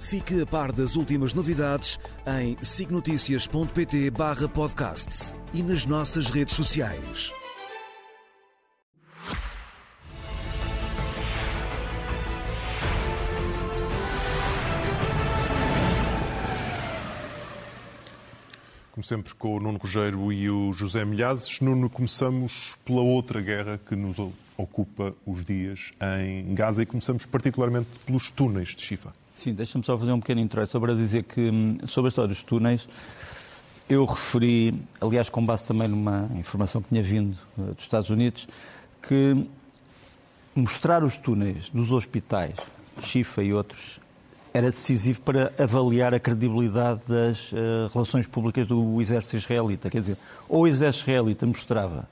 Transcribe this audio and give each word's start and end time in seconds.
Fique 0.00 0.40
a 0.40 0.46
par 0.46 0.72
das 0.72 0.96
últimas 0.96 1.34
novidades 1.34 2.00
em 2.26 2.56
signoticias.pt 2.64 4.10
barra 4.10 4.48
podcast 4.48 5.34
e 5.52 5.62
nas 5.62 5.84
nossas 5.84 6.30
redes 6.30 6.54
sociais. 6.54 7.30
Como 18.90 19.04
sempre, 19.04 19.34
com 19.34 19.56
o 19.56 19.60
Nuno 19.60 19.78
Rogério 19.78 20.32
e 20.32 20.50
o 20.50 20.72
José 20.72 21.04
Milhazes. 21.04 21.60
Nuno, 21.60 21.88
começamos 21.88 22.76
pela 22.84 23.02
outra 23.02 23.40
guerra 23.40 23.78
que 23.86 23.94
nos 23.94 24.16
ocupa 24.56 25.14
os 25.24 25.44
dias 25.44 25.92
em 26.18 26.54
Gaza 26.54 26.82
e 26.82 26.86
começamos 26.86 27.26
particularmente 27.26 27.88
pelos 28.04 28.30
túneis 28.30 28.70
de 28.74 28.82
Shifa. 28.82 29.19
Sim, 29.40 29.54
deixa-me 29.54 29.82
só 29.82 29.96
fazer 29.96 30.12
um 30.12 30.20
pequeno 30.20 30.38
introito 30.42 30.70
sobre 30.70 30.92
a 30.92 30.94
dizer 30.94 31.22
que, 31.22 31.40
hum, 31.40 31.78
sobre 31.86 32.08
a 32.08 32.10
história 32.10 32.28
dos 32.28 32.42
túneis, 32.42 32.86
eu 33.88 34.04
referi, 34.04 34.74
aliás, 35.00 35.30
com 35.30 35.42
base 35.42 35.66
também 35.66 35.88
numa 35.88 36.28
informação 36.34 36.82
que 36.82 36.90
tinha 36.90 37.02
vindo 37.02 37.38
eh, 37.58 37.72
dos 37.72 37.82
Estados 37.82 38.10
Unidos, 38.10 38.46
que 39.02 39.46
mostrar 40.54 41.02
os 41.02 41.16
túneis 41.16 41.70
dos 41.70 41.90
hospitais, 41.90 42.54
Chifa 43.00 43.42
e 43.42 43.54
outros, 43.54 43.98
era 44.52 44.70
decisivo 44.70 45.22
para 45.22 45.54
avaliar 45.58 46.12
a 46.12 46.20
credibilidade 46.20 47.00
das 47.08 47.50
uh, 47.52 47.88
relações 47.94 48.26
públicas 48.26 48.66
do 48.66 49.00
exército 49.00 49.38
israelita. 49.38 49.88
Quer 49.88 50.00
dizer, 50.00 50.16
ou 50.50 50.64
o 50.64 50.68
exército 50.68 51.08
israelita 51.08 51.46
mostrava, 51.46 52.06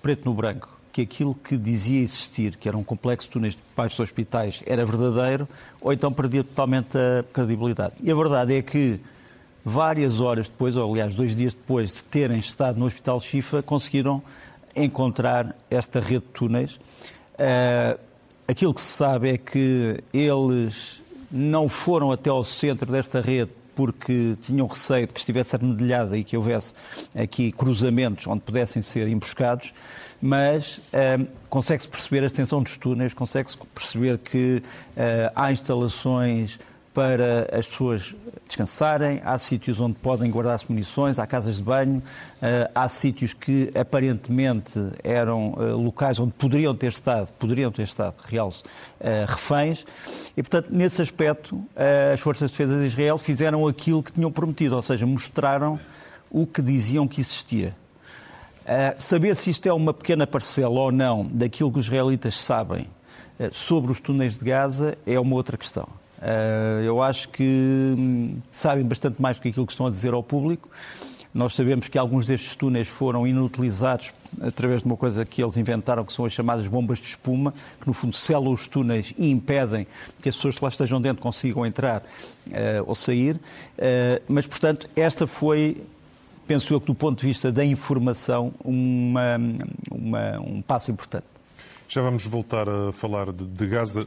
preto 0.00 0.24
no 0.24 0.32
branco, 0.32 0.70
que 0.92 1.00
aquilo 1.00 1.34
que 1.34 1.56
dizia 1.56 2.02
existir, 2.02 2.56
que 2.56 2.68
era 2.68 2.76
um 2.76 2.84
complexo 2.84 3.26
de 3.26 3.32
túneis 3.32 3.56
debaixo 3.56 3.96
dos 3.96 4.04
hospitais, 4.04 4.62
era 4.66 4.84
verdadeiro, 4.84 5.48
ou 5.80 5.92
então 5.92 6.12
perdia 6.12 6.44
totalmente 6.44 6.98
a 6.98 7.24
credibilidade. 7.32 7.94
E 8.02 8.10
a 8.10 8.14
verdade 8.14 8.54
é 8.54 8.62
que, 8.62 9.00
várias 9.64 10.20
horas 10.20 10.48
depois, 10.48 10.76
ou 10.76 10.90
aliás, 10.90 11.14
dois 11.14 11.34
dias 11.34 11.54
depois 11.54 11.92
de 11.92 12.04
terem 12.04 12.38
estado 12.38 12.78
no 12.78 12.84
Hospital 12.84 13.20
Chifa, 13.20 13.62
conseguiram 13.62 14.22
encontrar 14.76 15.56
esta 15.70 15.98
rede 15.98 16.26
de 16.26 16.32
túneis. 16.32 16.76
Uh, 17.34 17.98
aquilo 18.46 18.74
que 18.74 18.82
se 18.82 18.92
sabe 18.92 19.30
é 19.30 19.38
que 19.38 20.02
eles 20.12 21.02
não 21.30 21.68
foram 21.68 22.12
até 22.12 22.28
ao 22.28 22.44
centro 22.44 22.92
desta 22.92 23.20
rede 23.20 23.50
porque 23.74 24.36
tinham 24.42 24.66
receio 24.66 25.06
de 25.06 25.14
que 25.14 25.20
estivesse 25.20 25.56
armedilhada 25.56 26.16
e 26.18 26.22
que 26.22 26.36
houvesse 26.36 26.74
aqui 27.14 27.50
cruzamentos 27.50 28.26
onde 28.26 28.40
pudessem 28.40 28.82
ser 28.82 29.08
emboscados, 29.08 29.72
mas 30.22 30.78
uh, 30.78 31.26
consegue-se 31.50 31.88
perceber 31.88 32.22
a 32.22 32.26
extensão 32.26 32.62
dos 32.62 32.76
túneis, 32.76 33.12
consegue-se 33.12 33.58
perceber 33.74 34.18
que 34.18 34.62
uh, 34.96 35.32
há 35.34 35.50
instalações 35.50 36.58
para 36.94 37.48
as 37.56 37.66
pessoas 37.66 38.14
descansarem, 38.46 39.20
há 39.24 39.38
sítios 39.38 39.80
onde 39.80 39.94
podem 39.94 40.30
guardar-se 40.30 40.70
munições, 40.70 41.18
há 41.18 41.26
casas 41.26 41.56
de 41.56 41.62
banho, 41.62 42.02
eh, 42.40 42.70
há 42.74 42.86
sítios 42.86 43.32
que 43.32 43.70
aparentemente 43.74 44.78
eram 45.02 45.54
eh, 45.58 45.72
locais 45.72 46.20
onde 46.20 46.32
poderiam 46.32 46.74
ter 46.74 46.88
estado, 46.88 47.32
poderiam 47.38 47.72
ter 47.72 47.84
estado, 47.84 48.16
realce, 48.24 48.62
eh, 49.00 49.24
reféns, 49.26 49.86
e 50.36 50.42
portanto, 50.42 50.68
nesse 50.70 51.00
aspecto, 51.00 51.64
as 52.12 52.20
Forças 52.20 52.50
de 52.50 52.56
Defesa 52.58 52.78
de 52.78 52.86
Israel 52.86 53.16
fizeram 53.16 53.66
aquilo 53.66 54.02
que 54.02 54.12
tinham 54.12 54.30
prometido, 54.30 54.76
ou 54.76 54.82
seja, 54.82 55.06
mostraram 55.06 55.80
o 56.30 56.46
que 56.46 56.60
diziam 56.60 57.08
que 57.08 57.22
existia. 57.22 57.74
Saber 58.98 59.36
se 59.36 59.50
isto 59.50 59.66
é 59.68 59.72
uma 59.72 59.92
pequena 59.92 60.26
parcela 60.26 60.80
ou 60.80 60.92
não 60.92 61.24
daquilo 61.24 61.72
que 61.72 61.78
os 61.78 61.86
israelitas 61.86 62.36
sabem 62.36 62.86
sobre 63.50 63.90
os 63.90 64.00
túneis 64.00 64.38
de 64.38 64.44
Gaza 64.44 64.96
é 65.06 65.18
uma 65.18 65.34
outra 65.34 65.56
questão. 65.56 65.88
Eh, 66.22 66.84
eu 66.84 67.02
acho 67.02 67.28
que 67.30 67.42
hum, 67.42 68.36
sabem 68.52 68.84
bastante 68.84 69.20
mais 69.20 69.36
do 69.36 69.42
que 69.42 69.48
aquilo 69.48 69.66
que 69.66 69.72
estão 69.72 69.86
a 69.86 69.90
dizer 69.90 70.14
ao 70.14 70.22
público. 70.22 70.68
Nós 71.34 71.54
sabemos 71.54 71.88
que 71.88 71.98
alguns 71.98 72.26
destes 72.26 72.54
túneis 72.54 72.86
foram 72.86 73.26
inutilizados 73.26 74.12
através 74.40 74.82
de 74.82 74.86
uma 74.86 74.96
coisa 74.96 75.24
que 75.24 75.42
eles 75.42 75.56
inventaram, 75.56 76.04
que 76.04 76.12
são 76.12 76.26
as 76.26 76.32
chamadas 76.32 76.68
bombas 76.68 76.98
de 76.98 77.06
espuma, 77.06 77.52
que 77.80 77.86
no 77.86 77.94
fundo 77.94 78.14
selam 78.14 78.52
os 78.52 78.68
túneis 78.68 79.14
e 79.16 79.30
impedem 79.30 79.86
que 80.22 80.28
as 80.28 80.36
pessoas 80.36 80.56
que 80.56 80.62
lá 80.62 80.68
estejam 80.68 81.00
dentro 81.00 81.22
consigam 81.22 81.64
entrar 81.64 82.02
uh, 82.02 82.84
ou 82.86 82.94
sair. 82.94 83.36
Uh, 83.36 84.22
mas, 84.28 84.46
portanto, 84.46 84.90
esta 84.94 85.26
foi, 85.26 85.82
penso 86.52 86.74
eu, 86.74 86.78
que 86.78 86.86
do 86.86 86.94
ponto 86.94 87.18
de 87.18 87.26
vista 87.26 87.50
da 87.50 87.64
informação, 87.64 88.52
uma, 88.62 89.38
uma, 89.90 90.38
um 90.38 90.60
passo 90.60 90.90
importante. 90.90 91.24
Já 91.88 92.02
vamos 92.02 92.26
voltar 92.26 92.68
a 92.68 92.92
falar 92.92 93.32
de, 93.32 93.46
de 93.46 93.66
Gaza 93.66 94.06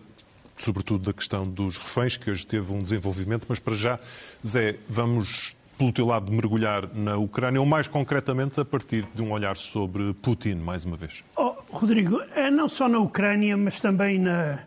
sobretudo 0.56 1.06
da 1.06 1.12
questão 1.12 1.50
dos 1.50 1.78
reféns, 1.78 2.18
que 2.18 2.30
hoje 2.30 2.46
teve 2.46 2.72
um 2.72 2.80
desenvolvimento, 2.80 3.48
mas 3.50 3.60
para 3.60 3.74
já, 3.74 4.00
Zé, 4.46 4.78
vamos 4.88 5.56
pelo 5.76 5.92
teu 5.92 6.06
lado 6.06 6.32
mergulhar 6.32 6.88
na 6.94 7.18
Ucrânia, 7.18 7.60
ou 7.60 7.66
mais 7.66 7.88
concretamente 7.88 8.62
a 8.62 8.64
partir 8.64 9.08
de 9.14 9.24
um 9.24 9.32
olhar 9.32 9.58
sobre 9.58 10.14
Putin, 10.14 10.56
mais 10.56 10.86
uma 10.86 10.96
vez? 10.96 11.24
Oh, 11.36 11.56
Rodrigo, 11.70 12.22
é 12.36 12.50
não 12.50 12.70
só 12.70 12.88
na 12.88 13.00
Ucrânia, 13.00 13.58
mas 13.58 13.80
também 13.80 14.20
na, 14.20 14.60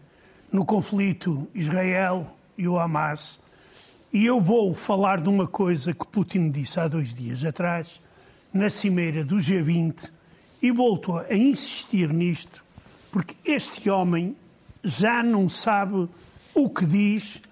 no 0.53 0.67
conflito 0.67 1.49
Israel 1.55 2.27
e 2.59 2.67
o 2.67 2.77
Hamas. 2.79 3.39
E 4.13 4.25
eu 4.25 4.41
vou 4.41 4.75
falar 4.75 5.21
de 5.21 5.29
uma 5.29 5.47
coisa 5.47 5.93
que 5.93 6.07
Putin 6.07 6.51
disse 6.51 6.81
há 6.81 6.89
dois 6.89 7.13
dias 7.13 7.45
atrás, 7.45 8.01
na 8.53 8.71
cimeira 8.71 9.23
do 9.23 9.37
G20, 9.37 10.11
e 10.63 10.71
voltou 10.71 11.19
a 11.19 11.35
insistir 11.35 12.13
nisto, 12.13 12.65
porque 13.13 13.37
este 13.45 13.91
homem 13.91 14.35
já 14.83 15.23
não 15.23 15.49
sabe 15.49 16.09
o 16.55 16.71
que 16.71 16.87
diz, 16.87 17.43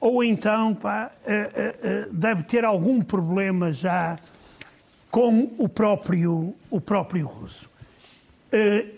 ou 0.00 0.24
então 0.24 0.74
pá, 0.74 1.10
uh, 1.22 2.08
uh, 2.08 2.12
deve 2.14 2.42
ter 2.44 2.64
algum 2.64 3.02
problema 3.02 3.72
já 3.72 4.18
com 5.10 5.54
o 5.58 5.68
próprio, 5.68 6.54
o 6.70 6.80
próprio 6.80 7.26
russo. 7.26 7.70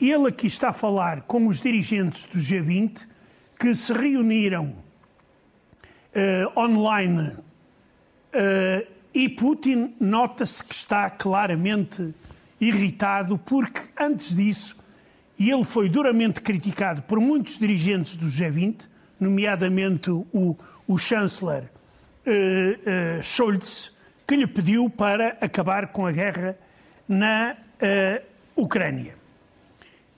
Ele 0.01 0.29
aqui 0.29 0.47
está 0.47 0.69
a 0.69 0.73
falar 0.73 1.23
com 1.23 1.47
os 1.49 1.61
dirigentes 1.61 2.27
do 2.27 2.39
G20 2.39 3.07
que 3.59 3.75
se 3.75 3.93
reuniram 3.93 4.75
online 6.57 7.37
e 9.15 9.29
Putin 9.29 9.95
nota-se 10.01 10.65
que 10.65 10.75
está 10.75 11.11
claramente 11.11 12.15
irritado 12.61 13.39
porque 13.39 13.83
antes 13.99 14.35
disso 14.35 14.77
e 15.39 15.51
ele 15.51 15.65
foi 15.65 15.89
duramente 15.89 16.41
criticado 16.41 17.03
por 17.03 17.21
muitos 17.21 17.59
dirigentes 17.59 18.17
do 18.17 18.27
G20, 18.27 18.89
nomeadamente 19.21 20.11
o, 20.11 20.57
o 20.87 20.99
chanceler 20.99 21.65
uh, 22.27 22.31
uh, 22.31 23.23
Scholz, 23.23 23.97
que 24.27 24.35
lhe 24.35 24.47
pediu 24.47 24.91
para 24.91 25.39
acabar 25.41 25.89
com 25.89 26.05
a 26.05 26.13
guerra 26.13 26.59
na 27.09 27.55
uh, 27.55 28.61
Ucrânia. 28.61 29.15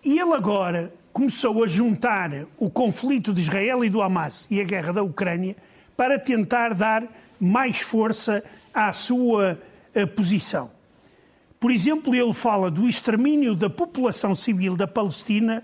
E 0.03 0.19
ele 0.19 0.33
agora 0.33 0.91
começou 1.13 1.63
a 1.63 1.67
juntar 1.67 2.31
o 2.57 2.71
conflito 2.71 3.35
de 3.35 3.43
Israel 3.43 3.85
e 3.85 3.91
do 3.91 4.01
Hamas 4.01 4.47
e 4.51 4.59
a 4.59 4.65
guerra 4.65 4.95
da 4.95 5.03
Ucrânia 5.03 5.55
para 6.01 6.19
tentar 6.19 6.73
dar 6.73 7.07
mais 7.39 7.83
força 7.83 8.43
à 8.73 8.91
sua 8.91 9.61
posição. 10.17 10.71
Por 11.61 11.71
exemplo, 11.71 12.15
ele 12.15 12.33
fala 12.33 12.71
do 12.71 12.89
extermínio 12.89 13.55
da 13.55 13.69
população 13.69 14.35
civil 14.35 14.79
da 14.79 14.89
Palestina 14.89 15.63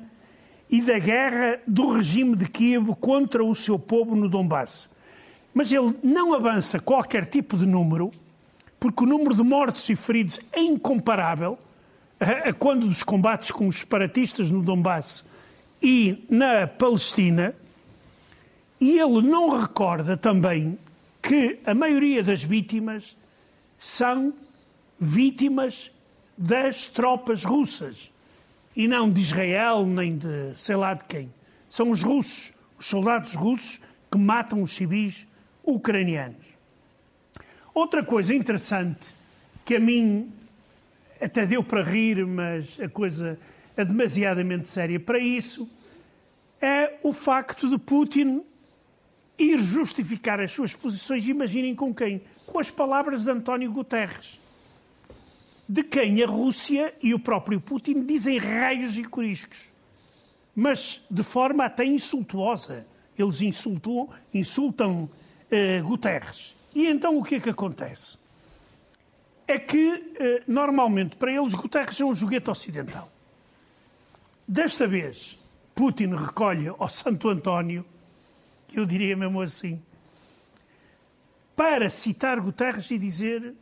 e 0.68 0.82
da 0.82 0.98
guerra 0.98 1.58
do 1.66 1.90
regime 1.90 2.36
de 2.36 2.50
Kiev 2.50 2.94
contra 3.00 3.42
o 3.42 3.54
seu 3.54 3.78
povo 3.78 4.14
no 4.14 4.28
Donbass. 4.28 4.90
Mas 5.54 5.72
ele 5.72 5.96
não 6.02 6.34
avança 6.34 6.78
qualquer 6.78 7.24
tipo 7.24 7.56
de 7.56 7.64
número, 7.64 8.10
porque 8.78 9.04
o 9.04 9.06
número 9.06 9.34
de 9.34 9.42
mortos 9.42 9.88
e 9.88 9.96
feridos 9.96 10.38
é 10.52 10.60
incomparável 10.60 11.58
a, 12.20 12.52
quando 12.52 12.86
dos 12.86 13.02
combates 13.02 13.50
com 13.50 13.68
os 13.68 13.78
separatistas 13.78 14.50
no 14.50 14.60
Donbass 14.60 15.24
e 15.80 16.26
na 16.28 16.66
Palestina. 16.66 17.54
E 18.80 18.98
ele 18.98 19.22
não 19.22 19.58
recorda 19.58 20.16
também 20.16 20.78
que 21.22 21.58
a 21.64 21.74
maioria 21.74 22.22
das 22.22 22.44
vítimas 22.44 23.16
são 23.78 24.32
vítimas 24.98 25.90
das 26.36 26.86
tropas 26.86 27.44
russas 27.44 28.12
e 28.74 28.86
não 28.86 29.10
de 29.10 29.20
Israel 29.20 29.86
nem 29.86 30.16
de 30.16 30.54
sei 30.54 30.76
lá 30.76 30.94
de 30.94 31.04
quem. 31.04 31.32
São 31.68 31.90
os 31.90 32.02
russos, 32.02 32.52
os 32.78 32.86
soldados 32.86 33.34
russos 33.34 33.80
que 34.10 34.18
matam 34.18 34.62
os 34.62 34.74
civis 34.74 35.26
ucranianos. 35.64 36.46
Outra 37.74 38.04
coisa 38.04 38.34
interessante 38.34 39.06
que 39.64 39.76
a 39.76 39.80
mim 39.80 40.30
até 41.20 41.46
deu 41.46 41.64
para 41.64 41.82
rir, 41.82 42.24
mas 42.26 42.78
a 42.80 42.88
coisa 42.88 43.38
é 43.76 43.84
demasiadamente 43.84 44.68
séria 44.68 45.00
para 45.00 45.18
isso, 45.18 45.68
é 46.60 46.94
o 47.02 47.12
facto 47.12 47.68
de 47.68 47.78
Putin 47.78 48.42
ir 49.38 49.58
justificar 49.58 50.40
as 50.40 50.52
suas 50.52 50.74
posições, 50.74 51.26
imaginem 51.28 51.74
com 51.74 51.94
quem? 51.94 52.22
Com 52.46 52.58
as 52.58 52.70
palavras 52.70 53.24
de 53.24 53.30
António 53.30 53.70
Guterres, 53.70 54.40
de 55.68 55.82
quem 55.82 56.22
a 56.22 56.26
Rússia 56.26 56.94
e 57.02 57.12
o 57.12 57.18
próprio 57.18 57.60
Putin 57.60 58.04
dizem 58.04 58.38
raios 58.38 58.96
e 58.96 59.04
coriscos, 59.04 59.68
mas 60.54 61.02
de 61.10 61.22
forma 61.22 61.64
até 61.64 61.84
insultuosa. 61.84 62.86
Eles 63.18 63.40
insultam, 63.40 64.10
insultam 64.32 65.04
uh, 65.04 65.82
Guterres. 65.84 66.54
E 66.74 66.86
então 66.86 67.16
o 67.16 67.24
que 67.24 67.36
é 67.36 67.40
que 67.40 67.48
acontece? 67.48 68.18
É 69.48 69.58
que, 69.58 69.88
uh, 69.88 70.42
normalmente, 70.46 71.16
para 71.16 71.32
eles, 71.32 71.54
Guterres 71.54 71.98
é 71.98 72.04
um 72.04 72.14
joguete 72.14 72.50
ocidental. 72.50 73.10
Desta 74.46 74.86
vez, 74.86 75.38
Putin 75.74 76.14
recolhe 76.14 76.68
ao 76.68 76.88
Santo 76.88 77.28
António 77.28 77.84
eu 78.78 78.86
diria 78.86 79.16
mesmo 79.16 79.40
assim, 79.40 79.80
para 81.54 81.88
citar 81.88 82.40
Guterres 82.40 82.90
e 82.90 82.98
dizer 82.98 83.54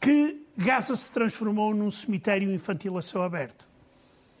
que 0.00 0.44
Gaza 0.56 0.96
se 0.96 1.12
transformou 1.12 1.74
num 1.74 1.90
cemitério 1.90 2.52
infantil 2.52 2.98
a 2.98 3.02
céu 3.02 3.22
aberto. 3.22 3.68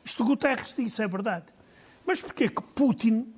Isto 0.04 0.24
Guterres 0.24 0.74
disse, 0.76 1.02
é 1.02 1.06
verdade. 1.06 1.46
Mas 2.04 2.20
porquê 2.20 2.48
que 2.48 2.62
Putin 2.62 3.32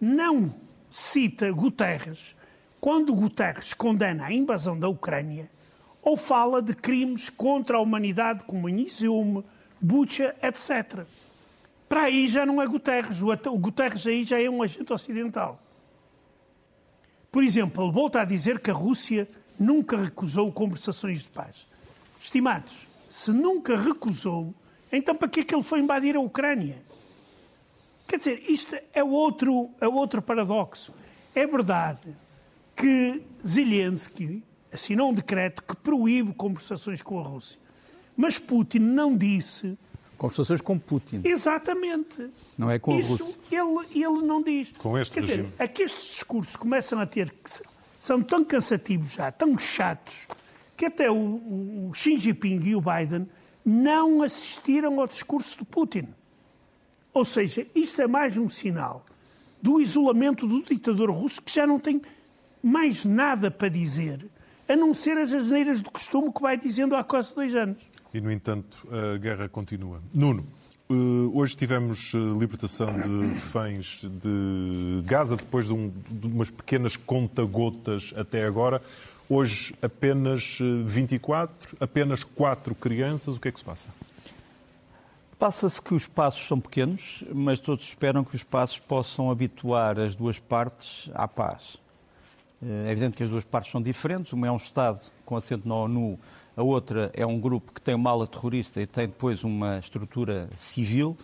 não 0.00 0.54
cita 0.90 1.50
Guterres 1.50 2.36
quando 2.80 3.14
Guterres 3.14 3.72
condena 3.72 4.26
a 4.26 4.32
invasão 4.32 4.78
da 4.78 4.88
Ucrânia 4.88 5.50
ou 6.02 6.16
fala 6.16 6.60
de 6.60 6.74
crimes 6.74 7.30
contra 7.30 7.76
a 7.76 7.80
humanidade 7.80 8.44
como 8.44 8.68
em 8.68 8.80
Izium, 8.80 9.42
Bucha, 9.80 10.34
etc. 10.42 11.06
Para 11.88 12.02
aí 12.02 12.26
já 12.26 12.44
não 12.44 12.60
é 12.60 12.66
Guterres. 12.66 13.22
O 13.22 13.58
Guterres 13.58 14.06
aí 14.06 14.24
já 14.24 14.40
é 14.40 14.50
um 14.50 14.62
agente 14.62 14.92
ocidental. 14.92 15.62
Por 17.30 17.44
exemplo, 17.44 17.84
ele 17.84 17.92
volta 17.92 18.20
a 18.20 18.24
dizer 18.24 18.58
que 18.58 18.70
a 18.70 18.74
Rússia 18.74 19.28
nunca 19.58 19.96
recusou 19.96 20.50
conversações 20.52 21.22
de 21.22 21.28
paz. 21.28 21.66
Estimados, 22.20 22.86
se 23.08 23.30
nunca 23.30 23.76
recusou, 23.76 24.54
então 24.90 25.14
para 25.14 25.28
que 25.28 25.40
é 25.40 25.42
que 25.42 25.54
ele 25.54 25.62
foi 25.62 25.80
invadir 25.80 26.16
a 26.16 26.20
Ucrânia? 26.20 26.76
Quer 28.06 28.16
dizer, 28.16 28.44
isto 28.48 28.76
é 28.92 29.04
outro, 29.04 29.70
é 29.80 29.86
outro 29.86 30.22
paradoxo. 30.22 30.94
É 31.34 31.46
verdade 31.46 32.16
que 32.74 33.22
Zelensky 33.46 34.42
assinou 34.72 35.10
um 35.10 35.14
decreto 35.14 35.62
que 35.62 35.76
proíbe 35.76 36.32
conversações 36.34 37.02
com 37.02 37.18
a 37.18 37.22
Rússia. 37.22 37.60
Mas 38.16 38.38
Putin 38.38 38.78
não 38.78 39.16
disse 39.16 39.76
Conversações 40.18 40.60
com 40.60 40.78
Putin. 40.78 41.20
Exatamente. 41.24 42.28
Não 42.58 42.68
é 42.68 42.78
com 42.78 42.98
Isso 42.98 43.14
a 43.14 43.16
Rússia. 43.18 43.38
Ele, 43.52 44.04
ele 44.04 44.26
não 44.26 44.42
diz. 44.42 44.72
Com 44.72 44.98
este 44.98 45.14
Quer 45.14 45.20
regime. 45.20 45.42
dizer, 45.44 45.54
é 45.58 45.68
que 45.68 45.82
estes 45.84 46.10
discursos 46.10 46.56
começam 46.56 46.98
a 47.00 47.06
ter. 47.06 47.32
são 48.00 48.20
tão 48.20 48.44
cansativos 48.44 49.12
já, 49.12 49.30
tão 49.30 49.56
chatos, 49.56 50.26
que 50.76 50.86
até 50.86 51.08
o, 51.08 51.14
o 51.14 51.92
Xi 51.94 52.18
Jinping 52.18 52.60
e 52.64 52.74
o 52.74 52.80
Biden 52.82 53.28
não 53.64 54.22
assistiram 54.22 55.00
ao 55.00 55.06
discurso 55.06 55.58
de 55.58 55.64
Putin. 55.64 56.08
Ou 57.14 57.24
seja, 57.24 57.66
isto 57.74 58.02
é 58.02 58.06
mais 58.06 58.36
um 58.36 58.48
sinal 58.48 59.06
do 59.62 59.80
isolamento 59.80 60.46
do 60.46 60.62
ditador 60.62 61.10
russo 61.10 61.40
que 61.42 61.52
já 61.52 61.66
não 61.66 61.78
tem 61.78 62.02
mais 62.62 63.04
nada 63.04 63.50
para 63.50 63.68
dizer, 63.68 64.26
a 64.68 64.76
não 64.76 64.92
ser 64.92 65.16
as 65.16 65.32
asneiras 65.32 65.80
do 65.80 65.90
costume 65.90 66.32
que 66.32 66.42
vai 66.42 66.56
dizendo 66.56 66.94
há 66.94 67.02
quase 67.02 67.34
dois 67.34 67.54
anos. 67.56 67.78
E, 68.12 68.20
no 68.20 68.30
entanto, 68.30 68.78
a 68.90 69.16
guerra 69.16 69.48
continua. 69.48 70.00
Nuno, 70.14 70.44
eh, 70.90 70.94
hoje 71.34 71.54
tivemos 71.54 72.14
eh, 72.14 72.18
libertação 72.38 72.98
de 72.98 73.34
reféns 73.34 74.02
de 74.02 75.02
Gaza, 75.04 75.36
depois 75.36 75.66
de, 75.66 75.72
um, 75.72 75.92
de 76.10 76.26
umas 76.26 76.50
pequenas 76.50 76.96
conta-gotas 76.96 78.14
até 78.16 78.44
agora. 78.44 78.80
Hoje 79.28 79.74
apenas 79.82 80.58
24, 80.86 81.76
eh, 81.80 81.84
apenas 81.84 82.24
4 82.24 82.74
crianças. 82.74 83.36
O 83.36 83.40
que 83.40 83.48
é 83.48 83.52
que 83.52 83.58
se 83.58 83.64
passa? 83.64 83.90
Passa-se 85.38 85.80
que 85.80 85.94
os 85.94 86.06
passos 86.06 86.46
são 86.46 86.58
pequenos, 86.58 87.22
mas 87.32 87.60
todos 87.60 87.84
esperam 87.84 88.24
que 88.24 88.34
os 88.34 88.42
passos 88.42 88.78
possam 88.78 89.30
habituar 89.30 90.00
as 90.00 90.14
duas 90.14 90.38
partes 90.38 91.10
à 91.14 91.28
paz. 91.28 91.76
É 92.60 92.90
evidente 92.90 93.16
que 93.16 93.22
as 93.22 93.30
duas 93.30 93.44
partes 93.44 93.70
são 93.70 93.80
diferentes. 93.80 94.32
Uma 94.32 94.46
é 94.48 94.50
um 94.50 94.56
Estado 94.56 95.00
com 95.24 95.36
assento 95.36 95.68
na 95.68 95.74
ONU 95.74 96.18
a 96.58 96.62
outra 96.62 97.08
é 97.14 97.24
um 97.24 97.38
grupo 97.38 97.72
que 97.72 97.80
tem 97.80 97.94
uma 97.94 98.10
ala 98.10 98.26
terrorista 98.26 98.80
e 98.80 98.86
tem 98.86 99.06
depois 99.06 99.44
uma 99.44 99.78
estrutura 99.78 100.48
civil. 100.56 101.16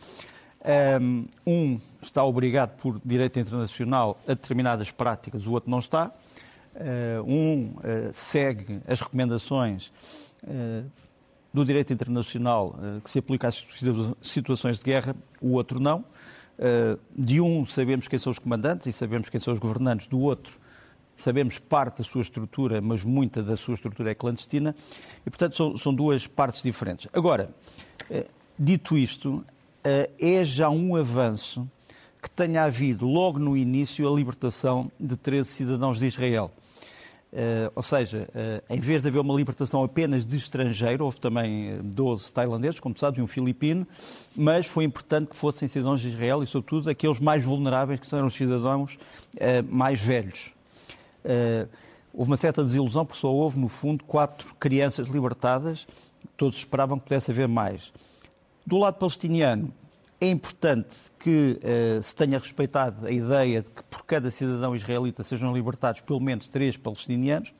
Um 1.44 1.80
está 2.00 2.24
obrigado 2.24 2.76
por 2.76 3.00
direito 3.04 3.40
internacional 3.40 4.16
a 4.28 4.34
determinadas 4.34 4.92
práticas, 4.92 5.44
o 5.48 5.50
outro 5.50 5.68
não 5.68 5.80
está. 5.80 6.12
Ah, 6.76 7.22
um 7.26 7.74
ah, 7.78 8.10
segue 8.12 8.80
as 8.86 9.00
recomendações 9.00 9.92
ah, 10.46 10.84
do 11.52 11.64
direito 11.64 11.92
internacional 11.92 12.76
que 13.02 13.10
se 13.10 13.18
aplica 13.18 13.48
às 13.48 13.64
situações 14.22 14.78
de 14.78 14.84
guerra, 14.84 15.16
o 15.40 15.52
outro 15.52 15.80
não. 15.80 16.04
De 17.16 17.40
um 17.40 17.64
sabemos 17.64 18.06
quem 18.06 18.18
são 18.18 18.30
os 18.30 18.38
comandantes 18.38 18.86
e 18.86 18.92
sabemos 18.92 19.28
quem 19.28 19.40
são 19.40 19.52
os 19.52 19.58
governantes, 19.58 20.06
do 20.06 20.20
outro 20.20 20.58
sabemos 21.16 21.58
parte 21.58 21.98
da 21.98 22.04
sua 22.04 22.22
estrutura, 22.22 22.80
mas 22.80 23.04
muita 23.04 23.42
da 23.42 23.56
sua 23.56 23.74
estrutura 23.74 24.10
é 24.10 24.14
clandestina, 24.14 24.74
e 25.26 25.30
portanto 25.30 25.56
são, 25.56 25.76
são 25.76 25.94
duas 25.94 26.26
partes 26.26 26.62
diferentes. 26.62 27.08
Agora, 27.12 27.54
eh, 28.10 28.26
dito 28.58 28.96
isto, 28.96 29.44
eh, 29.82 30.10
é 30.18 30.44
já 30.44 30.68
um 30.70 30.96
avanço 30.96 31.68
que 32.22 32.30
tenha 32.30 32.64
havido 32.64 33.06
logo 33.06 33.38
no 33.38 33.54
início 33.54 34.10
a 34.10 34.16
libertação 34.16 34.90
de 34.98 35.14
13 35.14 35.50
cidadãos 35.50 35.98
de 35.98 36.06
Israel. 36.06 36.50
Uh, 37.34 37.68
ou 37.74 37.82
seja, 37.82 38.28
uh, 38.30 38.72
em 38.72 38.78
vez 38.78 39.02
de 39.02 39.08
haver 39.08 39.18
uma 39.18 39.34
libertação 39.34 39.82
apenas 39.82 40.24
de 40.24 40.36
estrangeiro, 40.36 41.04
houve 41.04 41.20
também 41.20 41.80
12 41.82 42.32
tailandeses, 42.32 42.78
como 42.78 42.96
sabes, 42.96 43.18
e 43.18 43.22
um 43.22 43.26
filipino, 43.26 43.84
mas 44.36 44.66
foi 44.66 44.84
importante 44.84 45.30
que 45.30 45.36
fossem 45.36 45.66
cidadãos 45.66 46.00
de 46.00 46.10
Israel 46.10 46.44
e, 46.44 46.46
sobretudo, 46.46 46.88
aqueles 46.88 47.18
mais 47.18 47.44
vulneráveis, 47.44 47.98
que 47.98 48.06
são 48.06 48.24
os 48.24 48.34
cidadãos 48.34 48.94
uh, 48.94 48.98
mais 49.68 50.00
velhos. 50.00 50.53
Uh, 51.24 51.68
houve 52.12 52.30
uma 52.30 52.36
certa 52.36 52.62
desilusão, 52.62 53.04
porque 53.04 53.20
só 53.20 53.32
houve, 53.32 53.58
no 53.58 53.68
fundo, 53.68 54.04
quatro 54.04 54.54
crianças 54.56 55.08
libertadas. 55.08 55.86
Todos 56.36 56.56
esperavam 56.56 56.98
que 56.98 57.04
pudesse 57.04 57.30
haver 57.30 57.48
mais. 57.48 57.92
Do 58.66 58.78
lado 58.78 58.94
palestiniano, 58.94 59.72
é 60.20 60.28
importante 60.28 60.96
que 61.18 61.58
uh, 61.60 62.02
se 62.02 62.14
tenha 62.14 62.38
respeitado 62.38 63.06
a 63.06 63.10
ideia 63.10 63.62
de 63.62 63.70
que 63.70 63.82
por 63.84 64.04
cada 64.04 64.30
cidadão 64.30 64.74
israelita 64.74 65.22
sejam 65.22 65.54
libertados 65.54 66.00
pelo 66.00 66.20
menos 66.20 66.48
três 66.48 66.76
palestinianos. 66.76 67.52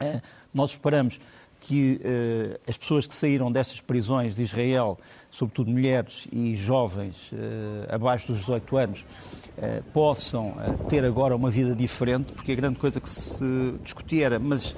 Uh, 0.00 0.20
nós 0.52 0.70
esperamos 0.70 1.20
que 1.60 2.00
uh, 2.00 2.60
as 2.68 2.76
pessoas 2.76 3.06
que 3.06 3.14
saíram 3.14 3.50
destas 3.50 3.80
prisões 3.80 4.34
de 4.34 4.42
Israel, 4.42 4.98
sobretudo 5.30 5.70
mulheres 5.70 6.26
e 6.32 6.54
jovens 6.56 7.32
uh, 7.32 7.94
abaixo 7.94 8.28
dos 8.28 8.38
18 8.40 8.76
anos, 8.76 9.00
uh, 9.00 9.82
possam 9.92 10.54
ter 10.88 11.04
agora 11.04 11.34
uma 11.34 11.50
vida 11.50 11.74
diferente, 11.74 12.32
porque 12.32 12.52
a 12.52 12.54
grande 12.54 12.78
coisa 12.78 13.00
que 13.00 13.10
se 13.10 13.44
discutia 13.82 14.26
era, 14.26 14.38
mas 14.38 14.74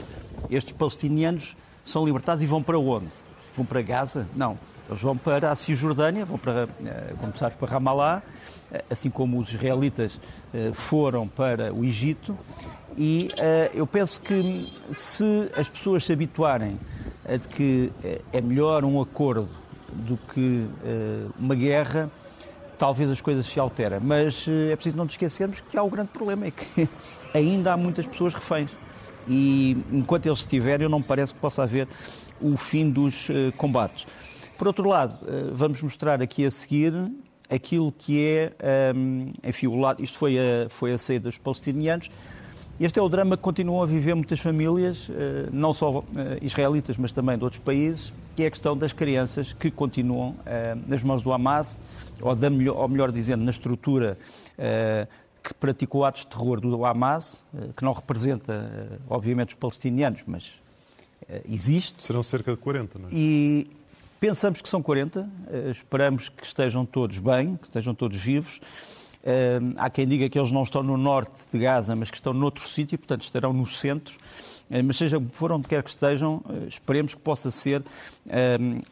estes 0.51 0.73
palestinianos 0.73 1.57
são 1.85 2.05
libertados 2.05 2.43
e 2.43 2.47
vão 2.47 2.63
para 2.63 2.79
onde? 2.79 3.09
Vão 3.57 3.67
para 3.67 3.83
Gaza? 3.83 4.27
Não. 4.35 4.59
Eles 4.89 5.03
vão 5.03 5.17
para 5.17 5.53
a 5.53 5.57
Cisjordânia, 5.57 6.25
vão 6.25 6.39
para, 6.39 6.67
começar 7.21 7.51
para 7.51 7.69
Ramallah, 7.69 8.23
assim 8.89 9.11
como 9.11 9.39
os 9.39 9.53
israelitas 9.53 10.21
foram 10.73 11.27
para 11.27 11.73
o 11.73 11.85
Egito, 11.85 12.37
e 12.97 13.31
uh, 13.33 13.77
eu 13.77 13.87
penso 13.87 14.21
que 14.21 14.73
se 14.91 15.51
as 15.57 15.69
pessoas 15.69 16.05
se 16.05 16.13
habituarem 16.13 16.79
a 17.29 17.37
de 17.37 17.47
que 17.49 17.93
eh, 18.03 18.21
é 18.33 18.41
melhor 18.41 18.85
um 18.85 19.01
acordo 19.01 19.49
do 19.93 20.17
que 20.17 20.67
uma 21.39 21.55
guerra, 21.55 22.11
talvez 22.79 23.11
as 23.11 23.21
coisas 23.21 23.47
se 23.47 23.61
alterem. 23.61 24.01
Mas 24.01 24.47
é 24.49 24.75
preciso 24.75 24.97
não 24.97 25.05
nos 25.05 25.13
esquecermos 25.13 25.61
que 25.61 25.77
há 25.77 25.83
o 25.83 25.89
grande 25.89 26.09
problema, 26.09 26.47
é 26.47 26.51
que 26.51 26.89
ainda 27.33 27.73
há 27.73 27.77
muitas 27.77 28.07
pessoas 28.07 28.35
reféns. 28.35 28.71
E 29.29 29.77
enquanto 29.93 30.27
eles 30.27 30.41
estiverem, 30.41 30.89
não 30.89 31.01
parece 31.01 31.33
que 31.33 31.39
possa 31.39 31.63
haver 31.63 31.87
o 32.41 32.57
fim 32.57 32.91
dos 32.91 33.29
combates. 33.57 34.07
Por 34.59 34.67
outro 34.67 34.89
lado, 34.89 35.21
vamos 35.53 35.81
mostrar 35.83 36.21
aqui 36.21 36.45
a 36.45 36.51
seguir 36.51 36.93
aquilo 37.51 37.93
que 37.93 38.25
é, 38.25 38.53
um, 38.95 39.33
enfim, 39.43 39.67
o 39.67 39.77
lado, 39.77 40.03
isto 40.03 40.17
foi 40.17 40.39
a, 40.39 40.69
foi 40.69 40.93
a 40.93 40.99
saída 40.99 41.29
dos 41.29 41.39
palestinianos, 41.39 42.11
este 42.81 42.99
é 42.99 43.03
o 43.03 43.11
drama 43.11 43.37
que 43.37 43.43
continuam 43.43 43.83
a 43.83 43.87
viver 43.87 44.15
muitas 44.15 44.41
famílias, 44.41 45.11
eh, 45.11 45.51
não 45.53 45.71
só 45.75 46.03
eh, 46.17 46.39
israelitas, 46.41 46.97
mas 46.97 47.13
também 47.13 47.37
de 47.37 47.45
outros 47.45 47.61
países, 47.61 48.11
que 48.35 48.43
é 48.43 48.47
a 48.47 48.51
questão 48.51 48.75
das 48.75 48.91
crianças 48.91 49.53
que 49.53 49.71
continuam 49.71 50.35
eh, 50.47 50.75
nas 50.87 51.03
mãos 51.03 51.21
do 51.21 51.31
Hamas, 51.31 51.79
ou, 52.23 52.35
da 52.35 52.49
melhor, 52.49 52.79
ou 52.79 52.89
melhor 52.89 53.13
dizendo, 53.13 53.45
na 53.45 53.51
estrutura 53.51 54.17
que 55.43 55.55
praticou 55.55 56.05
atos 56.05 56.23
de 56.23 56.29
terror 56.29 56.61
do 56.61 56.85
Hamas, 56.85 57.43
que 57.77 57.83
não 57.83 57.93
representa, 57.93 58.99
obviamente, 59.09 59.51
os 59.51 59.55
palestinianos, 59.55 60.23
mas 60.27 60.61
existe. 61.49 62.03
Serão 62.05 62.23
cerca 62.23 62.51
de 62.51 62.59
40, 62.59 62.99
não 62.99 63.09
é? 63.09 63.11
E 63.13 63.71
pensamos 64.21 64.61
que 64.61 64.69
são 64.69 64.83
40, 64.83 65.29
esperamos 65.71 66.29
que 66.29 66.45
estejam 66.45 66.85
todos 66.85 67.19
bem, 67.19 67.57
que 67.57 67.67
estejam 67.67 67.95
todos 67.95 68.19
vivos. 68.21 68.61
Há 69.77 69.91
quem 69.91 70.07
diga 70.07 70.29
que 70.29 70.39
eles 70.39 70.53
não 70.53 70.63
estão 70.63 70.83
no 70.83 70.97
norte 70.97 71.37
de 71.51 71.59
Gaza, 71.59 71.97
mas 71.97 72.11
que 72.11 72.17
estão 72.17 72.35
noutro 72.35 72.69
sítio, 72.69 72.99
portanto 72.99 73.23
estarão 73.23 73.53
no 73.53 73.67
centro. 73.67 74.17
Mas 74.85 74.99
seja 74.99 75.21
for 75.33 75.51
onde 75.51 75.67
quer 75.67 75.83
que 75.83 75.91
estejam, 75.91 76.43
esperemos 76.69 77.15
que 77.15 77.21
possa 77.21 77.51
ser 77.51 77.83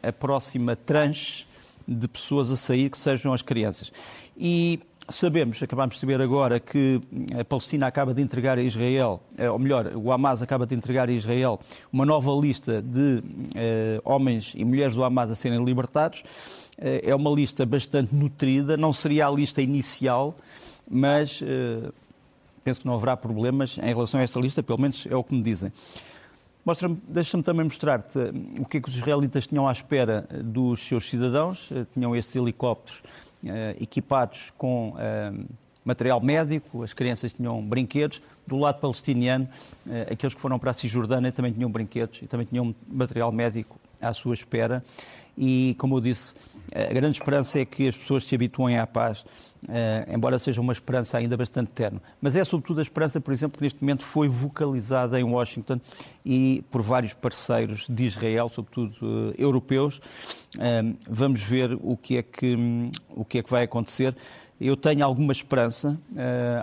a 0.03 0.11
próxima 0.11 0.75
tranche 0.75 1.45
de 1.87 2.07
pessoas 2.07 2.51
a 2.51 2.57
sair, 2.57 2.89
que 2.89 2.97
sejam 2.97 3.31
as 3.31 3.41
crianças. 3.41 3.91
E 4.37 4.79
sabemos, 5.09 5.61
acabamos 5.61 5.95
de 5.95 6.01
saber 6.01 6.21
agora, 6.21 6.59
que 6.59 7.01
a 7.39 7.43
Palestina 7.43 7.87
acaba 7.87 8.13
de 8.13 8.21
entregar 8.21 8.57
a 8.57 8.61
Israel, 8.61 9.21
ou 9.51 9.59
melhor, 9.59 9.91
o 9.95 10.11
Hamas 10.11 10.41
acaba 10.41 10.65
de 10.65 10.75
entregar 10.75 11.09
a 11.09 11.11
Israel 11.11 11.59
uma 11.91 12.05
nova 12.05 12.31
lista 12.31 12.81
de 12.81 13.23
eh, 13.55 14.01
homens 14.03 14.53
e 14.55 14.63
mulheres 14.63 14.95
do 14.95 15.03
Hamas 15.03 15.31
a 15.31 15.35
serem 15.35 15.63
libertados. 15.63 16.23
Eh, 16.77 17.09
é 17.09 17.15
uma 17.15 17.29
lista 17.31 17.65
bastante 17.65 18.13
nutrida, 18.15 18.77
não 18.77 18.93
seria 18.93 19.27
a 19.27 19.31
lista 19.31 19.61
inicial, 19.61 20.35
mas 20.89 21.41
eh, 21.43 21.91
penso 22.63 22.81
que 22.81 22.87
não 22.87 22.95
haverá 22.95 23.17
problemas 23.17 23.77
em 23.77 23.93
relação 23.93 24.19
a 24.19 24.23
esta 24.23 24.39
lista, 24.39 24.63
pelo 24.63 24.79
menos 24.79 25.07
é 25.09 25.15
o 25.15 25.23
que 25.23 25.33
me 25.33 25.41
dizem. 25.41 25.71
Deixa-me 27.07 27.41
também 27.41 27.63
mostrar-te 27.63 28.19
o 28.59 28.65
que 28.65 28.77
é 28.77 28.81
que 28.81 28.89
os 28.89 28.95
israelitas 28.95 29.47
tinham 29.47 29.67
à 29.67 29.71
espera 29.71 30.27
dos 30.43 30.85
seus 30.87 31.09
cidadãos. 31.09 31.69
Tinham 31.93 32.15
estes 32.15 32.35
helicópteros 32.35 33.01
eh, 33.01 33.28
equipados 33.79 34.51
com 34.57 34.95
eh, 34.97 35.31
material 35.83 36.19
médico, 36.21 36.83
as 36.83 36.93
crianças 36.93 37.33
tinham 37.33 37.61
brinquedos. 37.61 38.21
Do 38.45 38.57
lado 38.57 38.79
palestiniano, 38.79 39.47
eh, 39.89 40.07
aqueles 40.11 40.33
que 40.33 40.41
foram 40.41 40.59
para 40.59 40.71
a 40.71 40.73
Cisjordânia 40.73 41.31
também 41.31 41.51
tinham 41.51 41.69
brinquedos 41.69 42.21
e 42.21 42.27
também 42.27 42.45
tinham 42.45 42.75
material 42.87 43.31
médico 43.31 43.79
à 44.01 44.11
sua 44.13 44.33
espera. 44.33 44.83
E, 45.37 45.75
como 45.77 45.97
eu 45.97 46.01
disse, 46.01 46.35
a 46.73 46.93
grande 46.93 47.17
esperança 47.17 47.59
é 47.59 47.65
que 47.65 47.87
as 47.87 47.95
pessoas 47.95 48.25
se 48.25 48.35
habituem 48.35 48.77
à 48.77 48.85
paz, 48.85 49.25
embora 50.13 50.39
seja 50.39 50.61
uma 50.61 50.71
esperança 50.71 51.17
ainda 51.17 51.35
bastante 51.35 51.71
terna. 51.71 52.01
Mas 52.21 52.35
é 52.35 52.43
sobretudo 52.43 52.79
a 52.79 52.81
esperança, 52.81 53.19
por 53.19 53.33
exemplo, 53.33 53.57
que 53.57 53.63
neste 53.63 53.81
momento 53.81 54.03
foi 54.03 54.27
vocalizada 54.27 55.19
em 55.19 55.23
Washington 55.23 55.79
e 56.25 56.63
por 56.71 56.81
vários 56.81 57.13
parceiros 57.13 57.85
de 57.89 58.05
Israel, 58.05 58.49
sobretudo 58.49 59.33
europeus. 59.37 60.01
vamos 61.07 61.43
ver 61.43 61.77
o 61.81 61.97
que 61.97 62.17
é 62.17 62.23
que, 62.23 62.57
o 63.09 63.25
que, 63.25 63.39
é 63.39 63.43
que 63.43 63.49
vai 63.49 63.63
acontecer. 63.63 64.15
Eu 64.59 64.75
tenho 64.75 65.03
alguma 65.05 65.31
esperança. 65.31 65.97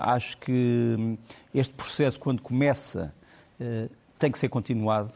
acho 0.03 0.39
que 0.39 1.19
este 1.55 1.75
processo, 1.75 2.19
quando 2.19 2.43
começa, 2.43 3.13
tem 4.19 4.31
que 4.31 4.39
ser 4.39 4.49
continuado. 4.49 5.13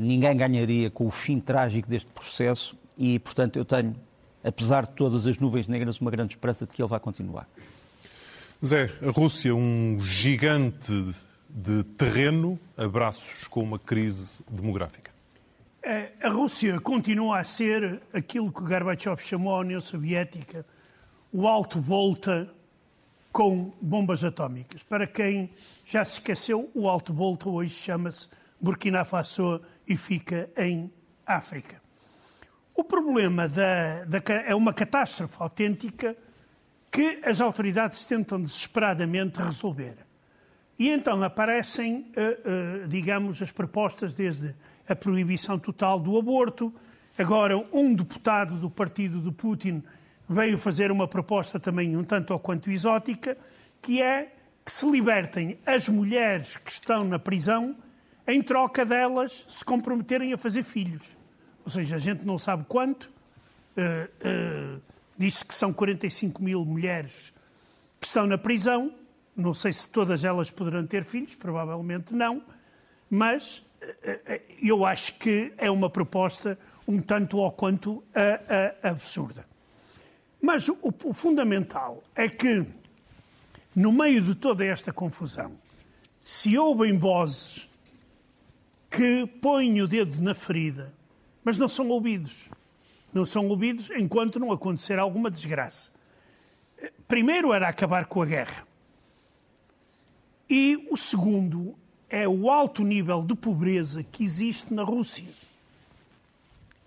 ninguém 0.00 0.36
ganharia 0.36 0.90
com 0.90 1.06
o 1.06 1.10
fim 1.10 1.40
trágico 1.40 1.88
deste 1.88 2.08
processo 2.10 2.76
e, 2.96 3.18
portanto, 3.18 3.56
eu 3.56 3.64
tenho, 3.64 3.94
apesar 4.44 4.86
de 4.86 4.92
todas 4.92 5.26
as 5.26 5.38
nuvens 5.38 5.66
negras, 5.66 6.00
uma 6.00 6.10
grande 6.10 6.34
esperança 6.34 6.66
de 6.66 6.72
que 6.72 6.82
ele 6.82 6.88
vai 6.88 7.00
continuar. 7.00 7.48
Zé, 8.64 8.90
a 9.02 9.10
Rússia, 9.10 9.54
um 9.54 9.98
gigante 10.00 10.92
de 11.48 11.82
terreno, 11.82 12.58
abraços 12.76 13.48
com 13.48 13.62
uma 13.62 13.78
crise 13.78 14.38
demográfica. 14.48 15.12
A 16.22 16.28
Rússia 16.28 16.80
continua 16.80 17.40
a 17.40 17.44
ser 17.44 18.00
aquilo 18.12 18.50
que 18.52 18.62
Gorbachev 18.62 19.20
chamou 19.20 19.54
a 19.54 19.60
União 19.60 19.80
Soviética 19.80 20.64
o 21.36 21.48
alto 21.48 21.80
volta 21.80 22.48
com 23.32 23.72
bombas 23.82 24.22
atómicas. 24.22 24.84
Para 24.84 25.04
quem 25.04 25.50
já 25.84 26.04
se 26.04 26.12
esqueceu, 26.12 26.70
o 26.72 26.88
alto 26.88 27.12
volta 27.12 27.48
hoje 27.48 27.74
chama-se 27.74 28.28
Burkina 28.60 29.04
Faso 29.04 29.60
e 29.84 29.96
fica 29.96 30.48
em 30.56 30.92
África. 31.26 31.83
O 32.74 32.82
problema 32.82 33.48
da, 33.48 34.04
da, 34.04 34.20
é 34.46 34.54
uma 34.54 34.74
catástrofe 34.74 35.36
autêntica 35.38 36.16
que 36.90 37.20
as 37.24 37.40
autoridades 37.40 38.04
tentam 38.06 38.40
desesperadamente 38.40 39.40
resolver. 39.40 39.96
E 40.76 40.90
então 40.90 41.22
aparecem, 41.22 42.10
eh, 42.16 42.38
eh, 42.44 42.86
digamos, 42.88 43.40
as 43.40 43.52
propostas 43.52 44.14
desde 44.14 44.54
a 44.88 44.96
proibição 44.96 45.56
total 45.56 46.00
do 46.00 46.18
aborto. 46.18 46.74
Agora, 47.16 47.56
um 47.72 47.94
deputado 47.94 48.56
do 48.56 48.68
partido 48.68 49.20
de 49.20 49.30
Putin 49.30 49.82
veio 50.28 50.58
fazer 50.58 50.90
uma 50.90 51.06
proposta 51.06 51.60
também 51.60 51.96
um 51.96 52.02
tanto 52.02 52.32
ou 52.32 52.40
quanto 52.40 52.70
exótica, 52.70 53.36
que 53.80 54.02
é 54.02 54.32
que 54.64 54.72
se 54.72 54.90
libertem 54.90 55.58
as 55.64 55.88
mulheres 55.88 56.56
que 56.56 56.72
estão 56.72 57.04
na 57.04 57.18
prisão 57.18 57.76
em 58.26 58.42
troca 58.42 58.84
delas 58.84 59.44
se 59.48 59.64
comprometerem 59.64 60.32
a 60.32 60.38
fazer 60.38 60.64
filhos. 60.64 61.16
Ou 61.64 61.70
seja, 61.70 61.96
a 61.96 61.98
gente 61.98 62.24
não 62.24 62.38
sabe 62.38 62.64
quanto. 62.68 63.10
Uh, 63.76 64.76
uh, 64.78 64.82
Diz-se 65.16 65.44
que 65.44 65.54
são 65.54 65.72
45 65.72 66.42
mil 66.42 66.64
mulheres 66.64 67.32
que 68.00 68.06
estão 68.06 68.26
na 68.26 68.36
prisão. 68.36 68.92
Não 69.34 69.54
sei 69.54 69.72
se 69.72 69.88
todas 69.88 70.24
elas 70.24 70.50
poderão 70.50 70.86
ter 70.86 71.04
filhos, 71.04 71.34
provavelmente 71.34 72.14
não. 72.14 72.42
Mas 73.08 73.58
uh, 73.58 74.40
eu 74.60 74.84
acho 74.84 75.14
que 75.18 75.52
é 75.56 75.70
uma 75.70 75.88
proposta 75.88 76.58
um 76.86 77.00
tanto 77.00 77.38
ou 77.38 77.50
quanto 77.50 78.04
absurda. 78.82 79.46
Mas 80.38 80.68
o, 80.68 80.76
o 80.82 81.14
fundamental 81.14 82.04
é 82.14 82.28
que, 82.28 82.62
no 83.74 83.90
meio 83.90 84.20
de 84.20 84.34
toda 84.34 84.66
esta 84.66 84.92
confusão, 84.92 85.52
se 86.22 86.58
ouvem 86.58 86.98
vozes 86.98 87.66
que 88.90 89.26
põem 89.40 89.80
o 89.80 89.88
dedo 89.88 90.20
na 90.20 90.34
ferida 90.34 90.92
mas 91.44 91.58
não 91.58 91.68
são 91.68 91.88
ouvidos. 91.88 92.48
Não 93.12 93.24
são 93.24 93.46
ouvidos 93.48 93.90
enquanto 93.90 94.40
não 94.40 94.50
acontecer 94.50 94.98
alguma 94.98 95.30
desgraça. 95.30 95.90
Primeiro 97.06 97.52
era 97.52 97.68
acabar 97.68 98.06
com 98.06 98.22
a 98.22 98.26
guerra. 98.26 98.66
E 100.48 100.86
o 100.90 100.96
segundo 100.96 101.74
é 102.08 102.26
o 102.28 102.50
alto 102.50 102.82
nível 102.84 103.22
de 103.22 103.34
pobreza 103.34 104.02
que 104.02 104.24
existe 104.24 104.72
na 104.72 104.82
Rússia. 104.82 105.24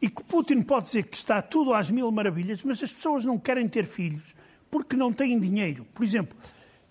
E 0.02 0.10
que 0.10 0.24
Putin 0.24 0.62
pode 0.62 0.86
dizer 0.86 1.06
que 1.06 1.18
está 1.18 1.42
tudo 1.42 1.74
às 1.74 1.90
mil 1.90 2.12
maravilhas, 2.12 2.64
mas 2.64 2.84
as 2.84 2.92
pessoas 2.92 3.26
não 3.26 3.40
querem 3.40 3.68
ter 3.68 3.86
filhos 3.86 4.36
porque 4.70 4.96
não 4.96 5.12
têm 5.12 5.40
dinheiro. 5.40 5.86
Por 5.94 6.04
exemplo, 6.04 6.38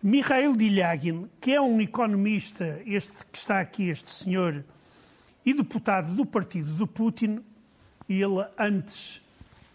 Mikhail 0.03 0.57
Dilyagin, 0.57 1.29
que 1.41 1.53
é 1.53 1.61
um 1.61 1.81
economista, 1.81 2.81
este 2.87 3.13
que 3.31 3.39
está 3.39 3.61
aqui, 3.61 3.89
este 3.89 4.11
senhor, 4.11 4.65
e 5.45 5.55
deputado 5.55 6.13
do 6.15 6.27
partido 6.27 6.73
de 6.73 6.87
Putin, 6.87 7.41
e 8.09 8.23
ele, 8.23 8.45
antes 8.59 9.21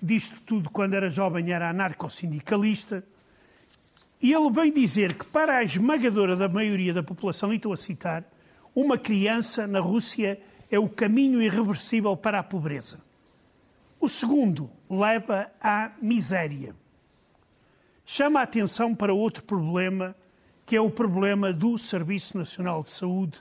disto 0.01 0.41
tudo, 0.45 0.69
quando 0.69 0.93
era 0.93 1.09
jovem, 1.09 1.51
era 1.51 1.69
anarcossindicalista. 1.69 3.03
E 4.21 4.33
ele 4.33 4.49
vem 4.51 4.71
dizer 4.71 5.15
que, 5.15 5.25
para 5.25 5.57
a 5.57 5.63
esmagadora 5.63 6.35
da 6.35 6.47
maioria 6.47 6.93
da 6.93 7.03
população, 7.03 7.53
e 7.53 7.57
estou 7.57 7.73
a 7.73 7.77
citar, 7.77 8.23
uma 8.73 8.97
criança 8.97 9.67
na 9.67 9.79
Rússia 9.79 10.39
é 10.69 10.79
o 10.79 10.87
caminho 10.87 11.41
irreversível 11.41 12.15
para 12.15 12.39
a 12.39 12.43
pobreza. 12.43 12.99
O 13.99 14.07
segundo 14.07 14.69
leva 14.89 15.51
à 15.61 15.91
miséria. 16.01 16.73
Chama 18.05 18.39
a 18.39 18.43
atenção 18.43 18.95
para 18.95 19.13
outro 19.13 19.43
problema, 19.43 20.15
que 20.65 20.75
é 20.75 20.81
o 20.81 20.89
problema 20.89 21.53
do 21.53 21.77
Serviço 21.77 22.37
Nacional 22.37 22.81
de 22.81 22.89
Saúde 22.89 23.39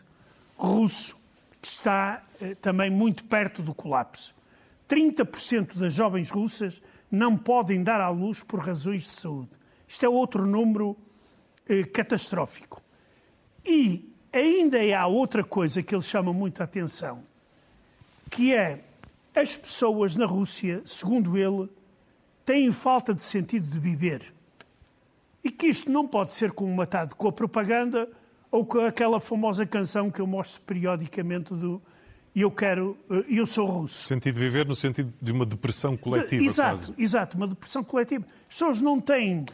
russo, 0.56 1.16
que 1.62 1.68
está 1.68 2.22
eh, 2.40 2.54
também 2.56 2.90
muito 2.90 3.24
perto 3.24 3.62
do 3.62 3.72
colapso. 3.72 4.34
30% 4.90 5.78
das 5.78 5.94
jovens 5.94 6.30
russas 6.30 6.82
não 7.08 7.36
podem 7.36 7.82
dar 7.84 8.00
à 8.00 8.08
luz 8.08 8.42
por 8.42 8.58
razões 8.58 9.02
de 9.02 9.08
saúde. 9.08 9.50
Isto 9.86 10.04
é 10.04 10.08
outro 10.08 10.44
número 10.44 10.96
eh, 11.68 11.84
catastrófico. 11.84 12.82
E 13.64 14.12
ainda 14.32 14.78
há 14.98 15.06
outra 15.06 15.44
coisa 15.44 15.80
que 15.82 15.94
ele 15.94 16.02
chama 16.02 16.32
muito 16.32 16.60
a 16.60 16.64
atenção, 16.64 17.22
que 18.28 18.52
é 18.52 18.82
as 19.34 19.56
pessoas 19.56 20.16
na 20.16 20.26
Rússia, 20.26 20.82
segundo 20.84 21.38
ele, 21.38 21.70
têm 22.44 22.72
falta 22.72 23.14
de 23.14 23.22
sentido 23.22 23.68
de 23.68 23.78
viver. 23.78 24.34
E 25.42 25.50
que 25.50 25.68
isto 25.68 25.90
não 25.90 26.06
pode 26.06 26.34
ser 26.34 26.50
comatado 26.50 27.14
com 27.14 27.28
a 27.28 27.32
propaganda 27.32 28.10
ou 28.50 28.66
com 28.66 28.80
aquela 28.80 29.20
famosa 29.20 29.64
canção 29.64 30.10
que 30.10 30.20
eu 30.20 30.26
mostro 30.26 30.60
periodicamente 30.62 31.54
do, 31.54 31.80
e 32.34 32.42
eu 32.42 32.50
quero, 32.50 32.96
eh, 33.10 33.24
eu 33.28 33.46
sou 33.46 33.66
russo. 33.66 34.04
Sentido 34.04 34.34
de 34.34 34.40
viver 34.40 34.66
no 34.66 34.76
sentido 34.76 35.12
de 35.20 35.32
uma 35.32 35.44
depressão 35.44 35.96
coletiva. 35.96 36.44
Exato, 36.44 36.86
quase. 36.86 36.94
exato, 36.96 37.36
uma 37.36 37.48
depressão 37.48 37.82
coletiva. 37.82 38.24
As 38.48 38.54
pessoas 38.54 38.80
não 38.80 39.00
têm, 39.00 39.44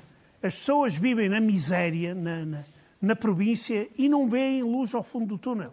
as 0.42 0.54
pessoas 0.54 0.97
vivem 0.97 1.28
na 1.28 1.40
miséria, 1.40 2.14
na, 2.14 2.45
na, 2.45 2.64
na 3.00 3.16
província 3.16 3.88
e 3.97 4.09
não 4.09 4.28
veem 4.28 4.62
luz 4.62 4.95
ao 4.95 5.02
fundo 5.02 5.26
do 5.26 5.38
túnel. 5.38 5.73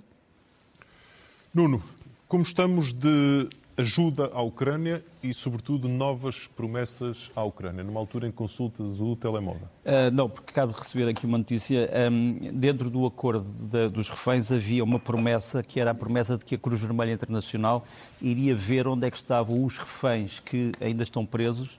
Nuno, 1.53 1.83
como 2.27 2.43
estamos 2.43 2.91
de 2.91 3.47
ajuda 3.77 4.29
à 4.33 4.41
Ucrânia 4.41 5.03
e, 5.21 5.33
sobretudo, 5.33 5.87
novas 5.87 6.47
promessas 6.47 7.31
à 7.35 7.43
Ucrânia, 7.43 7.83
numa 7.83 7.99
altura 7.99 8.27
em 8.27 8.31
consultas 8.31 8.99
o 8.99 9.15
telemóvel? 9.15 9.67
Uh, 9.85 10.11
não, 10.11 10.29
porque 10.29 10.51
acabo 10.51 10.73
de 10.73 10.79
receber 10.79 11.09
aqui 11.09 11.25
uma 11.25 11.37
notícia. 11.37 11.89
Um, 12.11 12.51
dentro 12.53 12.89
do 12.89 13.05
acordo 13.05 13.45
de, 13.45 13.89
dos 13.89 14.09
reféns 14.09 14.51
havia 14.51 14.83
uma 14.83 14.99
promessa, 14.99 15.63
que 15.63 15.79
era 15.79 15.91
a 15.91 15.95
promessa 15.95 16.37
de 16.37 16.45
que 16.45 16.55
a 16.55 16.57
Cruz 16.57 16.81
Vermelha 16.81 17.11
Internacional 17.11 17.85
iria 18.21 18.55
ver 18.55 18.87
onde 18.87 19.07
é 19.07 19.11
que 19.11 19.17
estavam 19.17 19.63
os 19.63 19.77
reféns 19.77 20.39
que 20.39 20.71
ainda 20.79 21.03
estão 21.03 21.25
presos, 21.25 21.69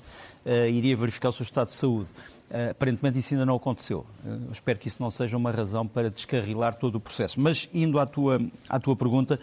uh, 0.45 0.67
iria 0.69 0.97
verificar 0.97 1.29
o 1.29 1.33
seu 1.33 1.45
estado 1.45 1.69
de 1.69 1.75
saúde. 1.75 2.09
Uh, 2.51 2.71
aparentemente 2.71 3.19
isso 3.19 3.35
ainda 3.35 3.47
não 3.47 3.57
aconteceu. 3.57 4.07
Uh, 4.25 4.53
espero 4.53 4.79
que 4.79 4.87
isso 4.87 5.03
não 5.03 5.11
seja 5.11 5.37
uma 5.37 5.51
razão 5.51 5.87
para 5.87 6.11
descarrilar 6.11 6.75
todo 6.75 6.97
o 6.97 7.01
processo. 7.01 7.41
Mas 7.41 7.69
indo 7.73 7.99
à 7.99 8.07
tua, 8.07 8.41
à 8.69 8.79
tua 8.79 8.95
pergunta, 8.95 9.41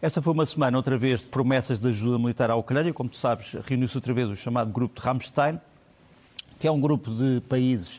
esta 0.00 0.20
foi 0.20 0.32
uma 0.32 0.46
semana, 0.46 0.76
outra 0.76 0.96
vez, 0.98 1.20
de 1.20 1.26
promessas 1.26 1.80
de 1.80 1.88
ajuda 1.88 2.18
militar 2.18 2.50
à 2.50 2.56
Ucrânia. 2.56 2.92
Como 2.92 3.08
tu 3.08 3.16
sabes, 3.16 3.54
reuniu-se 3.64 3.96
outra 3.96 4.12
vez 4.12 4.28
o 4.28 4.36
chamado 4.36 4.70
Grupo 4.70 5.00
de 5.00 5.06
Ramstein, 5.06 5.60
que 6.58 6.66
é 6.68 6.70
um 6.70 6.80
grupo 6.80 7.10
de 7.10 7.40
países 7.48 7.96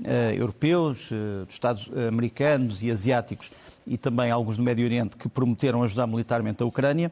uh, 0.00 0.34
europeus, 0.36 1.10
uh, 1.10 1.46
dos 1.46 1.54
Estados 1.54 1.90
americanos 2.08 2.82
e 2.82 2.90
asiáticos 2.90 3.50
e 3.86 3.96
também 3.96 4.30
alguns 4.30 4.56
do 4.56 4.62
Médio 4.62 4.84
Oriente 4.84 5.16
que 5.16 5.28
prometeram 5.28 5.82
ajudar 5.82 6.06
militarmente 6.06 6.62
a 6.62 6.66
Ucrânia. 6.66 7.10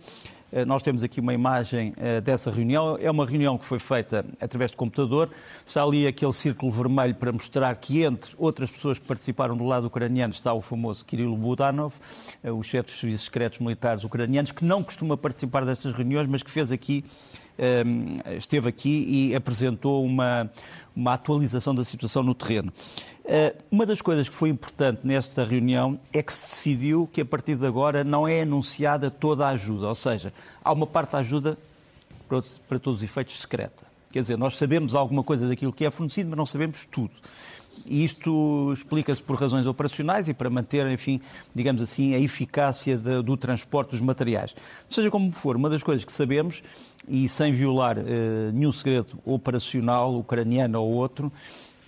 Eh, 0.52 0.64
nós 0.64 0.82
temos 0.82 1.02
aqui 1.02 1.20
uma 1.20 1.32
imagem 1.32 1.92
eh, 1.96 2.20
dessa 2.20 2.50
reunião. 2.50 2.96
É 3.00 3.10
uma 3.10 3.24
reunião 3.24 3.56
que 3.56 3.64
foi 3.64 3.78
feita 3.78 4.24
através 4.40 4.70
de 4.70 4.76
computador. 4.76 5.30
Está 5.66 5.82
ali 5.82 6.06
aquele 6.06 6.32
círculo 6.32 6.70
vermelho 6.72 7.14
para 7.14 7.32
mostrar 7.32 7.76
que, 7.76 8.02
entre 8.02 8.34
outras 8.38 8.70
pessoas 8.70 8.98
que 8.98 9.06
participaram 9.06 9.56
do 9.56 9.64
lado 9.64 9.86
ucraniano, 9.86 10.32
está 10.32 10.52
o 10.52 10.60
famoso 10.60 11.04
Kirill 11.04 11.36
Budanov, 11.36 11.94
eh, 12.42 12.50
o 12.50 12.62
chefe 12.62 12.90
dos 12.90 13.00
serviços 13.00 13.24
secretos 13.26 13.58
militares 13.58 14.04
ucranianos, 14.04 14.52
que 14.52 14.64
não 14.64 14.82
costuma 14.82 15.16
participar 15.16 15.64
destas 15.64 15.92
reuniões, 15.92 16.26
mas 16.26 16.42
que 16.42 16.50
fez 16.50 16.70
aqui 16.72 17.04
esteve 18.36 18.68
aqui 18.68 19.04
e 19.08 19.34
apresentou 19.34 20.04
uma, 20.04 20.50
uma 20.94 21.14
atualização 21.14 21.74
da 21.74 21.84
situação 21.84 22.22
no 22.22 22.34
terreno. 22.34 22.72
Eh, 23.24 23.54
uma 23.70 23.86
das 23.86 24.02
coisas 24.02 24.28
que 24.28 24.34
foi 24.34 24.48
importante 24.48 25.00
nesta 25.04 25.44
reunião 25.44 26.00
é 26.12 26.22
que 26.22 26.32
se 26.32 26.40
decidiu 26.40 27.08
que 27.12 27.20
a 27.20 27.24
partir 27.24 27.54
de 27.54 27.66
agora 27.66 28.02
não 28.02 28.26
é 28.26 28.42
anunciada 28.42 29.10
toda 29.10 29.46
a 29.46 29.50
ajuda, 29.50 29.86
ou 29.86 29.94
seja, 29.94 30.32
há 30.64 30.72
uma 30.72 30.86
parte 30.86 31.12
da 31.12 31.18
ajuda 31.18 31.56
para 32.68 32.78
todos 32.78 32.98
os 32.98 33.02
efeitos 33.02 33.40
secreta. 33.40 33.84
Quer 34.10 34.20
dizer, 34.20 34.36
nós 34.36 34.56
sabemos 34.56 34.94
alguma 34.94 35.22
coisa 35.22 35.48
daquilo 35.48 35.72
que 35.72 35.84
é 35.84 35.90
fornecido, 35.90 36.30
mas 36.30 36.36
não 36.36 36.46
sabemos 36.46 36.86
tudo. 36.86 37.12
E 37.86 38.04
isto 38.04 38.72
explica-se 38.72 39.22
por 39.22 39.36
razões 39.36 39.66
operacionais 39.66 40.28
e 40.28 40.34
para 40.34 40.48
manter, 40.50 40.86
enfim, 40.90 41.20
digamos 41.54 41.82
assim, 41.82 42.14
a 42.14 42.18
eficácia 42.18 42.96
de, 42.96 43.22
do 43.22 43.36
transporte 43.36 43.90
dos 43.90 44.00
materiais. 44.00 44.54
Seja 44.88 45.10
como 45.10 45.32
for, 45.32 45.56
uma 45.56 45.68
das 45.68 45.82
coisas 45.82 46.04
que 46.04 46.12
sabemos, 46.12 46.62
e 47.08 47.28
sem 47.28 47.52
violar 47.52 47.98
eh, 47.98 48.50
nenhum 48.52 48.72
segredo 48.72 49.18
operacional, 49.24 50.14
ucraniano 50.14 50.80
ou 50.80 50.92
outro, 50.92 51.32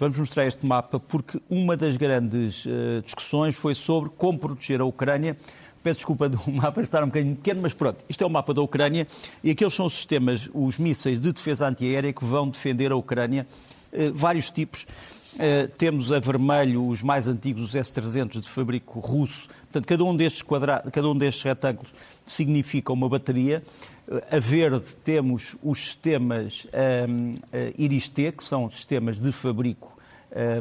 Vamos 0.03 0.19
mostrar 0.19 0.49
este 0.49 0.67
mapa 0.67 0.99
porque 0.99 1.41
uma 1.49 1.77
das 1.77 1.97
grandes 1.97 2.67
uh, 2.67 3.01
discussões 3.05 3.55
foi 3.55 3.73
sobre 3.73 4.11
como 4.11 4.37
proteger 4.37 4.81
a 4.81 4.85
Ucrânia. 4.85 5.37
Peço 5.81 5.99
desculpa 5.99 6.29
do 6.29 6.41
mapa 6.51 6.83
estar 6.83 7.05
um 7.05 7.07
bocadinho 7.07 7.37
pequeno, 7.37 7.63
mas 7.63 7.73
pronto, 7.73 8.05
isto 8.09 8.25
é 8.25 8.27
o 8.27 8.29
mapa 8.29 8.53
da 8.53 8.61
Ucrânia 8.61 9.07
e 9.45 9.53
aqueles 9.53 9.73
são 9.73 9.87
os 9.87 9.93
sistemas, 9.93 10.51
os 10.53 10.77
mísseis 10.77 11.21
de 11.21 11.33
defesa 11.33 11.69
antiaérea 11.69 12.13
que 12.13 12.25
vão 12.25 12.49
defender 12.49 12.91
a 12.91 12.97
Ucrânia, 12.97 13.47
uh, 13.93 14.13
vários 14.13 14.51
tipos. 14.51 14.89
Uh, 15.35 15.69
temos 15.79 16.13
a 16.13 16.19
vermelho 16.19 16.87
os 16.87 17.03
mais 17.03 17.27
antigos, 17.27 17.63
os 17.63 17.75
S-300 17.75 18.41
de 18.41 18.49
fabrico 18.49 19.01
russo. 19.01 19.49
Portanto, 19.63 19.87
cada 19.87 20.05
um 20.05 20.15
destes 20.15 20.43
quadrados, 20.43 20.93
cada 20.93 21.09
um 21.09 21.17
destes 21.17 21.43
retângulos 21.43 21.93
significa 22.27 22.93
uma 22.93 23.09
bateria. 23.09 23.63
A 24.31 24.39
verde 24.39 24.95
temos 25.05 25.57
os 25.63 25.81
sistemas 25.81 26.67
um, 27.09 27.35
Iris-T, 27.79 28.33
que 28.33 28.45
são 28.45 28.69
sistemas 28.71 29.17
de 29.17 29.33
fabrico, 29.33 29.97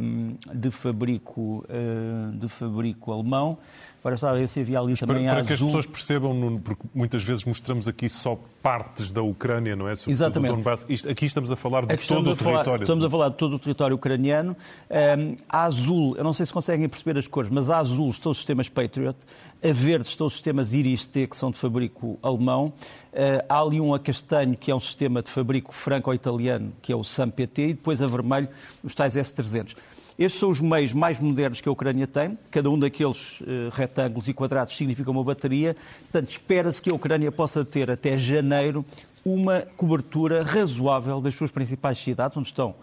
um, 0.02 0.36
de 0.54 0.72
fabrico, 0.72 1.66
uh, 1.68 2.32
de 2.38 2.48
fabrico 2.48 3.12
alemão. 3.12 3.58
Agora 4.02 4.16
estava 4.16 4.48
se 4.48 4.60
havia 4.60 4.80
ali 4.80 4.98
também 4.98 5.26
para, 5.26 5.36
para 5.36 5.46
que 5.46 5.54
as 5.54 5.62
pessoas 5.62 5.86
percebam, 5.86 6.60
porque 6.64 6.82
muitas 6.92 7.24
vezes 7.24 7.46
mostramos 7.46 7.88
aqui 7.88 8.10
só 8.10 8.36
partes 8.60 9.12
da 9.12 9.22
Ucrânia, 9.22 9.76
não 9.76 9.88
é? 9.88 9.96
Sobretudo 9.96 10.12
Exatamente. 10.12 10.56
Donbass. 10.56 10.86
Aqui 11.08 11.26
estamos 11.26 11.52
a 11.52 11.56
falar 11.56 11.86
de 11.86 11.96
todo 12.08 12.32
o 12.32 12.36
falar, 12.36 12.54
território. 12.54 12.84
Estamos 12.84 13.06
a 13.06 13.10
falar 13.12 13.30
de 13.30 13.36
todo 13.36 13.56
o 13.56 13.60
território 13.60 13.96
ucraniano. 13.96 14.58
Um, 14.90 15.36
a 15.48 15.66
azul, 15.66 16.18
eu 16.18 16.24
não 16.24 16.34
sei 16.34 16.48
se 16.48 16.52
conseguem 16.52 16.90
perceber 16.90 17.20
as 17.20 17.28
cores, 17.28 17.52
mas 17.52 17.70
a 17.70 17.78
azul 17.78 18.10
estão 18.10 18.32
os 18.32 18.38
sistemas 18.38 18.68
Patriot, 18.68 19.20
a 19.64 19.72
verde 19.72 20.08
estão 20.08 20.26
os 20.26 20.34
sistemas 20.34 20.74
Iris-T, 20.74 21.28
que 21.28 21.38
são 21.38 21.52
de 21.52 21.60
fabrico 21.60 22.18
alemão. 22.24 22.74
Uh, 23.14 23.46
há 23.48 23.62
ali 23.62 23.80
um 23.80 23.94
a 23.94 24.00
castanho, 24.00 24.58
que 24.58 24.72
é 24.72 24.76
um 24.76 24.80
sistema 24.80 25.22
de 25.22 25.30
fabrico 25.30 25.72
franco-italiano, 25.72 26.74
que 26.82 26.92
é 26.92 26.96
o 26.96 27.04
SAM-PT, 27.04 27.62
e 27.62 27.74
depois 27.74 28.02
a 28.02 28.08
vermelho, 28.08 28.50
os 28.84 28.96
tais 28.96 29.16
S-300. 29.16 29.76
Estes 30.22 30.40
são 30.40 30.50
os 30.50 30.62
meios 30.62 30.94
mais 30.94 31.20
modernos 31.20 31.62
que 31.62 31.68
a 31.68 31.72
Ucrânia 31.72 32.08
tem. 32.08 32.38
Cada 32.50 32.70
um 32.70 32.78
daqueles 32.78 33.42
uh, 33.42 33.70
retângulos 33.72 34.28
e 34.28 34.34
quadrados 34.34 34.76
significa 34.76 35.10
uma 35.10 35.24
bateria. 35.24 35.76
Portanto, 36.12 36.30
espera-se 36.30 36.82
que 36.82 36.90
a 36.92 36.94
Ucrânia 36.94 37.32
possa 37.32 37.66
ter 37.66 37.90
até 37.90 38.18
janeiro 38.18 38.86
uma 39.24 39.62
cobertura 39.78 40.44
razoável 40.44 41.20
das 41.20 41.36
suas 41.36 41.52
principais 41.52 42.00
cidades, 42.00 42.36
onde 42.38 42.48
estão 42.48 42.76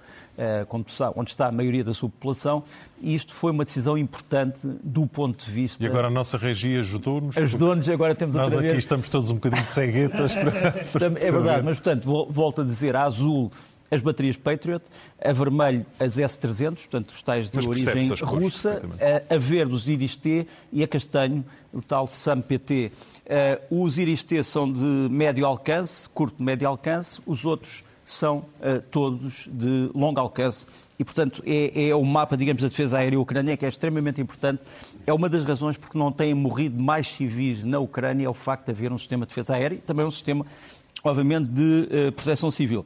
sabe, 0.87 1.15
onde 1.17 1.31
está 1.31 1.49
a 1.49 1.53
maioria 1.53 1.83
da 1.83 1.93
sua 1.93 2.09
população, 2.09 2.63
e 3.01 3.13
isto 3.13 3.35
foi 3.35 3.51
uma 3.51 3.65
decisão 3.65 3.99
importante 3.99 4.61
do 4.85 5.07
ponto 5.07 5.45
de 5.45 5.51
vista. 5.51 5.83
E 5.83 5.87
agora 5.87 6.07
a 6.07 6.11
nossa 6.11 6.39
regia 6.39 6.81
ajudou-nos? 6.81 7.37
Ajudou-nos, 7.37 7.89
agora 7.89 8.15
temos 8.15 8.35
Nós 8.35 8.45
outra 8.45 8.61
aqui 8.61 8.69
vez... 8.69 8.85
estamos 8.85 9.09
todos 9.09 9.31
um 9.31 9.35
bocadinho 9.35 9.65
ceguetas. 9.65 10.37
Para... 10.93 11.07
é 11.07 11.33
verdade, 11.33 11.63
mas 11.65 11.81
portanto, 11.81 12.27
volto 12.31 12.61
a 12.61 12.65
dizer, 12.65 12.95
a 12.95 13.03
azul 13.03 13.51
as 13.91 14.01
baterias 14.01 14.37
Patriot, 14.37 14.85
a 15.23 15.33
vermelho 15.33 15.85
as 15.99 16.19
S-300, 16.19 16.77
portanto, 16.77 17.11
os 17.11 17.23
tais 17.23 17.51
de 17.51 17.57
Mas 17.57 17.67
origem 17.67 18.09
russa, 18.23 18.83
a, 19.31 19.35
a 19.35 19.39
verde 19.39 19.75
os 19.75 19.89
Iris-T 19.89 20.47
e 20.73 20.83
a 20.83 20.89
castanho 20.89 21.45
o 21.73 21.83
tal 21.83 22.07
SAM-PT. 22.07 22.93
Uh, 23.71 23.85
os 23.85 23.99
Iris-T 23.99 24.43
são 24.43 24.71
de 24.71 25.09
médio 25.11 25.45
alcance, 25.47 26.09
curto 26.09 26.43
médio 26.43 26.69
alcance, 26.69 27.21
os 27.27 27.45
outros 27.45 27.85
são 28.05 28.39
uh, 28.39 28.81
todos 28.91 29.49
de 29.53 29.91
longo 29.95 30.19
alcance. 30.19 30.67
E, 30.99 31.05
portanto, 31.05 31.43
é, 31.47 31.89
é 31.89 31.95
o 31.95 32.03
mapa, 32.05 32.37
digamos, 32.37 32.63
da 32.63 32.69
defesa 32.69 32.99
aérea 32.99 33.21
ucraniana 33.21 33.57
que 33.57 33.67
é 33.67 33.69
extremamente 33.69 34.21
importante. 34.21 34.63
É 35.07 35.13
uma 35.13 35.29
das 35.29 35.45
razões 35.45 35.77
porque 35.77 35.99
não 35.99 36.11
têm 36.11 36.33
morrido 36.33 36.83
mais 36.83 37.07
civis 37.07 37.63
na 37.63 37.79
Ucrânia, 37.79 38.25
é 38.27 38.29
o 38.29 38.35
facto 38.35 38.65
de 38.65 38.73
haver 38.73 38.93
um 38.93 38.99
sistema 38.99 39.27
de 39.27 39.29
defesa 39.29 39.55
aérea 39.55 39.77
e 39.77 39.79
também 39.79 40.07
um 40.07 40.11
sistema, 40.11 40.47
obviamente, 41.05 41.49
de 41.49 41.89
uh, 42.09 42.13
proteção 42.13 42.51
civil. 42.51 42.85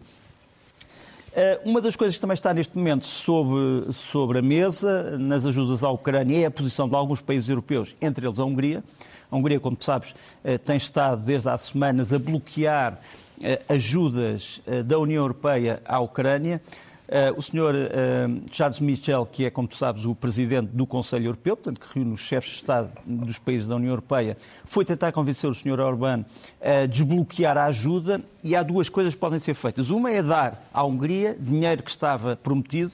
Eh, 1.34 1.58
uma 1.64 1.80
das 1.80 1.96
coisas 1.96 2.16
que 2.16 2.20
também 2.20 2.34
está 2.34 2.52
neste 2.52 2.76
momento 2.76 3.06
sobre, 3.06 3.90
sobre 3.94 4.40
a 4.40 4.42
mesa, 4.42 5.16
nas 5.16 5.46
ajudas 5.46 5.82
à 5.82 5.90
Ucrânia, 5.90 6.42
é 6.42 6.44
a 6.44 6.50
posição 6.50 6.86
de 6.86 6.94
alguns 6.94 7.22
países 7.22 7.48
europeus, 7.48 7.96
entre 8.02 8.26
eles 8.26 8.38
a 8.38 8.44
Hungria. 8.44 8.84
A 9.30 9.36
Hungria, 9.36 9.58
como 9.58 9.74
tu 9.74 9.84
sabes, 9.84 10.14
eh, 10.44 10.58
tem 10.58 10.76
estado 10.76 11.22
desde 11.22 11.48
há 11.48 11.56
semanas 11.56 12.12
a 12.12 12.18
bloquear 12.18 13.00
eh, 13.42 13.62
ajudas 13.66 14.60
da 14.84 14.98
União 14.98 15.22
Europeia 15.22 15.80
à 15.86 15.98
Ucrânia. 16.00 16.60
Uh, 17.12 17.36
o 17.36 17.42
senhor 17.42 17.74
uh, 17.74 18.42
Charles 18.50 18.80
Michel, 18.80 19.26
que 19.26 19.44
é, 19.44 19.50
como 19.50 19.68
tu 19.68 19.76
sabes, 19.76 20.06
o 20.06 20.14
presidente 20.14 20.68
do 20.68 20.86
Conselho 20.86 21.26
Europeu, 21.26 21.54
portanto, 21.54 21.78
que 21.78 21.98
reúne 21.98 22.14
os 22.14 22.20
chefes 22.20 22.52
de 22.52 22.56
Estado 22.56 22.90
dos 23.04 23.38
países 23.38 23.68
da 23.68 23.76
União 23.76 23.90
Europeia, 23.90 24.34
foi 24.64 24.82
tentar 24.82 25.12
convencer 25.12 25.50
o 25.50 25.54
senhor 25.54 25.78
Orbán 25.78 26.24
a 26.58 26.86
desbloquear 26.86 27.58
a 27.58 27.66
ajuda 27.66 28.22
e 28.42 28.56
há 28.56 28.62
duas 28.62 28.88
coisas 28.88 29.12
que 29.12 29.20
podem 29.20 29.38
ser 29.38 29.52
feitas. 29.52 29.90
Uma 29.90 30.10
é 30.10 30.22
dar 30.22 30.66
à 30.72 30.82
Hungria 30.86 31.36
dinheiro 31.38 31.82
que 31.82 31.90
estava 31.90 32.34
prometido 32.34 32.92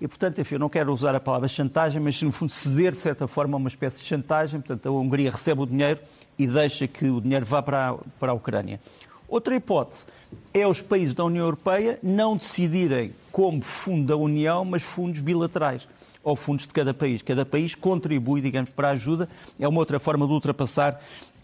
e, 0.00 0.06
portanto, 0.06 0.40
enfim, 0.40 0.54
eu 0.54 0.60
não 0.60 0.68
quero 0.68 0.92
usar 0.92 1.16
a 1.16 1.20
palavra 1.20 1.48
chantagem, 1.48 2.00
mas, 2.00 2.22
no 2.22 2.30
fundo, 2.30 2.52
ceder, 2.52 2.92
de 2.92 2.98
certa 2.98 3.26
forma, 3.26 3.56
a 3.56 3.58
uma 3.58 3.68
espécie 3.68 4.00
de 4.00 4.06
chantagem. 4.06 4.60
Portanto, 4.60 4.86
a 4.86 4.92
Hungria 4.92 5.32
recebe 5.32 5.60
o 5.60 5.66
dinheiro 5.66 5.98
e 6.38 6.46
deixa 6.46 6.86
que 6.86 7.06
o 7.06 7.20
dinheiro 7.20 7.44
vá 7.44 7.60
para 7.60 7.90
a, 7.90 7.94
para 8.20 8.30
a 8.30 8.34
Ucrânia. 8.34 8.78
Outra 9.26 9.56
hipótese 9.56 10.06
é 10.52 10.66
os 10.66 10.80
países 10.80 11.14
da 11.14 11.24
União 11.24 11.44
Europeia 11.44 11.98
não 12.02 12.36
decidirem 12.36 13.12
como 13.30 13.62
fundo 13.62 14.06
da 14.06 14.16
União, 14.16 14.64
mas 14.64 14.82
fundos 14.82 15.20
bilaterais 15.20 15.88
ou 16.22 16.34
fundos 16.34 16.66
de 16.66 16.72
cada 16.72 16.94
país. 16.94 17.22
Cada 17.22 17.44
país 17.44 17.74
contribui, 17.74 18.40
digamos, 18.40 18.70
para 18.70 18.88
a 18.88 18.92
ajuda. 18.92 19.28
É 19.58 19.68
uma 19.68 19.78
outra 19.78 20.00
forma 20.00 20.26
de 20.26 20.32
ultrapassar 20.32 21.00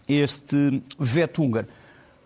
este 0.07 0.81
veto 0.99 1.43
húngaro. 1.43 1.67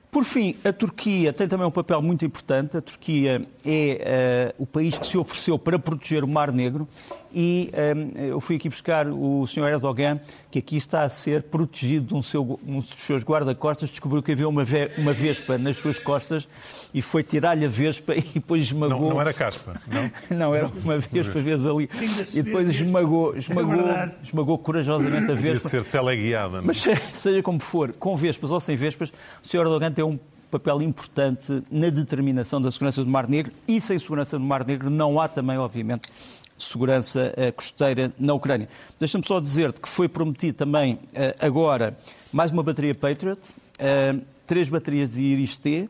Por 0.09 0.23
fim, 0.23 0.55
a 0.63 0.71
Turquia 0.71 1.33
tem 1.33 1.45
também 1.45 1.67
um 1.67 1.71
papel 1.71 2.01
muito 2.01 2.25
importante. 2.25 2.77
A 2.77 2.81
Turquia 2.81 3.45
é 3.65 4.53
uh, 4.57 4.63
o 4.63 4.65
país 4.65 4.97
que 4.97 5.05
se 5.05 5.17
ofereceu 5.17 5.59
para 5.59 5.77
proteger 5.77 6.23
o 6.23 6.27
Mar 6.27 6.53
Negro 6.53 6.87
e 7.35 7.69
um, 7.73 8.17
eu 8.17 8.39
fui 8.39 8.55
aqui 8.55 8.69
buscar 8.69 9.07
o 9.07 9.45
Sr. 9.45 9.67
Erdogan, 9.67 10.21
que 10.49 10.59
aqui 10.59 10.77
está 10.77 11.03
a 11.03 11.09
ser 11.09 11.43
protegido 11.43 12.05
de 12.07 12.15
um, 12.15 12.21
seu, 12.21 12.57
um 12.65 12.79
dos 12.79 12.91
seus 12.91 13.25
guarda-costas, 13.25 13.89
descobriu 13.89 14.23
que 14.23 14.31
havia 14.31 14.47
uma, 14.47 14.63
ve 14.63 14.89
uma 14.97 15.11
vespa 15.11 15.57
nas 15.57 15.75
suas 15.75 15.99
costas 15.99 16.47
e 16.93 17.01
foi 17.01 17.23
tirar-lhe 17.23 17.65
a 17.65 17.67
vespa 17.67 18.15
e 18.15 18.21
depois 18.21 18.63
esmagou... 18.63 19.01
Não, 19.01 19.09
não 19.15 19.21
era 19.21 19.33
caspa, 19.33 19.81
não? 19.85 20.11
não, 20.37 20.55
era 20.55 20.67
uma 20.67 20.97
vespa, 20.97 21.41
vez 21.41 21.65
ali. 21.65 21.89
E 22.33 22.41
depois 22.41 22.69
esmagou, 22.69 23.35
esmagou, 23.35 23.83
esmagou 24.23 24.57
corajosamente 24.57 25.29
a 25.29 25.35
vespa. 25.35 25.35
Devia 25.35 25.59
ser 25.59 25.83
teleguiada, 25.83 26.57
não? 26.59 26.63
Mas 26.63 26.85
seja 27.11 27.43
como 27.43 27.59
for, 27.59 27.91
com 27.91 28.15
vespas 28.15 28.49
ou 28.49 28.61
sem 28.61 28.77
vespas, 28.77 29.11
o 29.43 29.47
Sr. 29.47 29.57
Erdogan 29.57 29.91
tem 29.91 30.05
um 30.05 30.17
papel 30.49 30.81
importante 30.81 31.63
na 31.69 31.89
determinação 31.89 32.61
da 32.61 32.71
segurança 32.71 33.03
do 33.03 33.09
Mar 33.09 33.27
Negro 33.27 33.51
e 33.67 33.81
sem 33.81 33.99
segurança 33.99 34.39
do 34.39 34.45
Mar 34.45 34.65
Negro 34.65 34.89
não 34.89 35.19
há 35.19 35.27
também, 35.27 35.57
obviamente, 35.57 36.09
segurança 36.57 37.33
uh, 37.37 37.53
costeira 37.53 38.13
na 38.17 38.33
Ucrânia. 38.33 38.69
Deixa-me 38.99 39.25
só 39.25 39.39
dizer-te 39.39 39.79
que 39.79 39.89
foi 39.89 40.07
prometido 40.07 40.57
também 40.57 40.93
uh, 40.93 40.99
agora 41.39 41.97
mais 42.31 42.51
uma 42.51 42.63
bateria 42.63 42.95
Patriot, 42.95 43.39
uh, 43.39 44.21
três 44.47 44.69
baterias 44.69 45.11
de 45.11 45.21
Iris-T, 45.21 45.89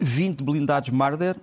20 0.00 0.42
blindados 0.42 0.90
Marder, 0.90 1.34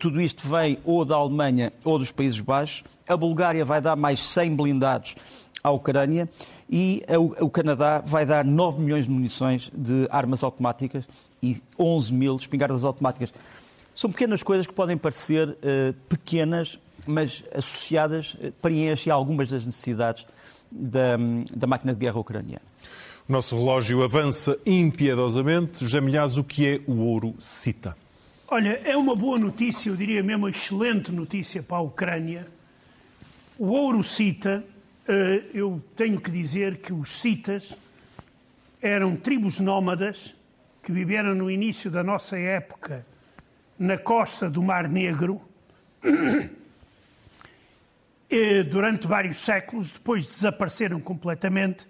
tudo 0.00 0.20
isto 0.20 0.48
vem 0.48 0.78
ou 0.84 1.04
da 1.04 1.14
Alemanha 1.14 1.72
ou 1.84 1.98
dos 1.98 2.10
Países 2.10 2.40
Baixos. 2.40 2.82
A 3.06 3.16
Bulgária 3.16 3.64
vai 3.64 3.80
dar 3.80 3.94
mais 3.94 4.18
100 4.18 4.56
blindados 4.56 5.14
à 5.62 5.70
Ucrânia 5.70 6.28
e 6.68 7.04
o 7.40 7.48
Canadá 7.48 8.02
vai 8.04 8.26
dar 8.26 8.44
9 8.44 8.80
milhões 8.80 9.04
de 9.04 9.10
munições 9.12 9.70
de 9.72 10.08
armas 10.10 10.42
automáticas 10.42 11.04
e 11.40 11.62
11 11.78 12.12
mil 12.12 12.34
espingardas 12.34 12.82
automáticas. 12.82 13.32
São 13.94 14.10
pequenas 14.10 14.42
coisas 14.42 14.66
que 14.66 14.72
podem 14.72 14.96
parecer 14.96 15.48
uh, 15.48 15.94
pequenas, 16.08 16.78
mas 17.06 17.44
associadas 17.54 18.34
uh, 18.34 18.52
preenchem 18.60 19.12
algumas 19.12 19.50
das 19.50 19.66
necessidades 19.66 20.26
da, 20.70 21.16
da 21.54 21.66
máquina 21.66 21.92
de 21.92 22.00
guerra 22.00 22.18
ucraniana. 22.18 22.62
O 23.28 23.32
nosso 23.32 23.56
relógio 23.56 24.02
avança 24.02 24.58
impiedosamente. 24.66 25.80
José 25.80 26.00
Milhaz, 26.00 26.36
o 26.36 26.44
que 26.44 26.68
é 26.68 26.80
o 26.86 27.00
ouro 27.00 27.34
CITA? 27.38 27.96
Olha, 28.48 28.80
é 28.84 28.96
uma 28.96 29.16
boa 29.16 29.38
notícia, 29.38 29.88
eu 29.88 29.96
diria 29.96 30.22
mesmo 30.22 30.44
uma 30.44 30.50
excelente 30.50 31.10
notícia 31.10 31.62
para 31.62 31.78
a 31.78 31.80
Ucrânia. 31.80 32.46
O 33.58 33.68
ouro 33.68 34.04
CITA, 34.04 34.62
eh, 35.08 35.42
eu 35.54 35.82
tenho 35.96 36.20
que 36.20 36.30
dizer 36.30 36.76
que 36.76 36.92
os 36.92 37.20
citas 37.20 37.74
eram 38.82 39.16
tribos 39.16 39.58
nómadas 39.58 40.34
que 40.82 40.92
viveram 40.92 41.34
no 41.34 41.50
início 41.50 41.90
da 41.90 42.04
nossa 42.04 42.38
época 42.38 43.06
na 43.78 43.96
costa 43.96 44.50
do 44.50 44.62
Mar 44.62 44.86
Negro 44.86 45.40
durante 48.70 49.06
vários 49.06 49.38
séculos, 49.38 49.92
depois 49.92 50.26
desapareceram 50.26 51.00
completamente, 51.00 51.86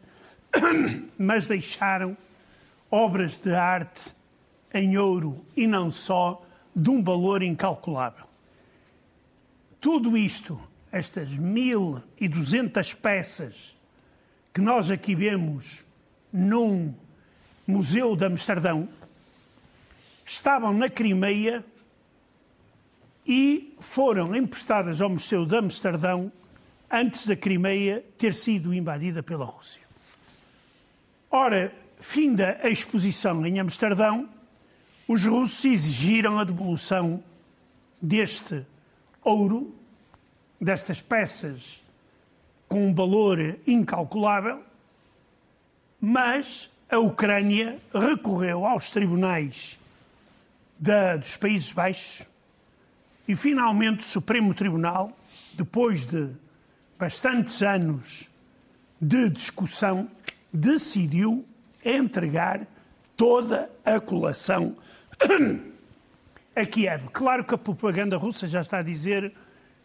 mas 1.19 1.47
deixaram 1.47 2.17
obras 2.91 3.37
de 3.37 3.55
arte 3.55 4.15
em 4.73 4.97
ouro 4.99 5.45
e 5.57 5.67
não 5.67 5.91
só, 5.91 6.45
de 6.75 6.91
um 6.91 7.03
valor 7.03 7.43
incalculável. 7.43 8.27
Tudo 9.81 10.17
isto, 10.17 10.61
estas 10.91 11.31
1.200 11.39 12.97
peças 12.97 13.77
que 14.53 14.61
nós 14.61 14.91
aqui 14.91 15.15
vemos 15.15 15.85
num 16.33 16.95
museu 17.67 18.17
de 18.17 18.25
Amsterdão, 18.25 18.89
estavam 20.27 20.73
na 20.73 20.89
Crimeia 20.89 21.65
e 23.27 23.75
foram 23.81 24.35
emprestadas 24.35 25.01
ao 25.01 25.09
Museu 25.09 25.47
de 25.47 25.57
Amsterdão 25.57 26.31
antes 26.91 27.27
da 27.27 27.35
Crimeia 27.35 28.05
ter 28.19 28.35
sido 28.35 28.75
invadida 28.75 29.23
pela 29.23 29.45
Rússia. 29.45 29.83
Ora, 31.31 31.75
finda 31.99 32.61
a 32.63 32.69
exposição 32.69 33.45
em 33.47 33.59
Amsterdão, 33.59 34.29
os 35.09 35.25
russos 35.25 35.65
exigiram 35.65 36.39
a 36.39 36.45
devolução 36.45 37.23
deste 38.01 38.65
ouro, 39.23 39.75
destas 40.61 41.01
peças 41.01 41.83
com 42.69 42.89
um 42.89 42.95
valor 42.95 43.59
incalculável, 43.67 44.63
mas 46.01 46.71
a 46.91 46.99
Ucrânia 46.99 47.79
recorreu 47.93 48.67
aos 48.67 48.91
tribunais 48.91 49.79
da, 50.79 51.17
dos 51.17 51.37
Países 51.37 51.73
Baixos 51.73 52.27
e 53.27 53.35
finalmente 53.35 54.01
o 54.01 54.09
Supremo 54.09 54.55
Tribunal, 54.55 55.17
depois 55.55 56.05
de 56.07 56.29
bastantes 56.99 57.63
anos 57.63 58.31
de 59.01 59.29
discussão, 59.29 60.09
decidiu 60.53 61.45
entregar 61.85 62.67
toda 63.17 63.71
a 63.85 63.99
colação 64.01 64.75
a 66.55 66.67
Kiev. 66.67 67.09
Claro 67.13 67.45
que 67.45 67.55
a 67.55 67.59
propaganda 67.59 68.17
russa 68.17 68.47
já 68.47 68.61
está 68.61 68.79
a 68.79 68.83
dizer 68.83 69.33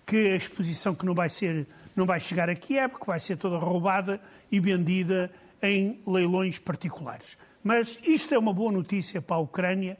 que 0.05 0.15
a 0.15 0.35
exposição 0.35 0.93
que 0.93 1.05
não 1.05 1.13
vai 1.13 1.29
ser 1.29 1.67
não 1.95 2.05
vai 2.05 2.19
chegar 2.19 2.49
a 2.49 2.55
Kiev, 2.55 2.95
que 2.99 3.07
vai 3.07 3.19
ser 3.19 3.35
toda 3.35 3.57
roubada 3.57 4.21
e 4.51 4.59
vendida 4.59 5.31
em 5.61 5.99
leilões 6.07 6.57
particulares. 6.57 7.37
Mas 7.63 7.99
isto 8.03 8.33
é 8.33 8.39
uma 8.39 8.53
boa 8.53 8.71
notícia 8.71 9.21
para 9.21 9.35
a 9.35 9.39
Ucrânia. 9.39 9.97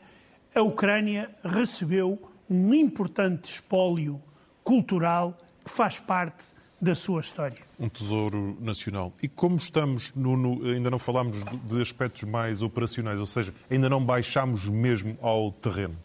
A 0.55 0.61
Ucrânia 0.61 1.29
recebeu 1.43 2.28
um 2.49 2.73
importante 2.73 3.45
espólio 3.45 4.21
cultural 4.63 5.37
que 5.63 5.69
faz 5.71 5.99
parte 5.99 6.45
da 6.81 6.95
sua 6.95 7.21
história. 7.21 7.57
Um 7.79 7.89
tesouro 7.89 8.57
nacional. 8.59 9.11
E 9.21 9.27
como 9.27 9.57
estamos, 9.57 10.13
Nuno, 10.15 10.65
ainda 10.65 10.89
não 10.89 10.99
falámos 10.99 11.43
de 11.43 11.81
aspectos 11.81 12.23
mais 12.23 12.61
operacionais, 12.61 13.19
ou 13.19 13.25
seja, 13.25 13.53
ainda 13.69 13.89
não 13.89 14.03
baixámos 14.03 14.69
mesmo 14.69 15.17
ao 15.21 15.51
terreno? 15.51 15.95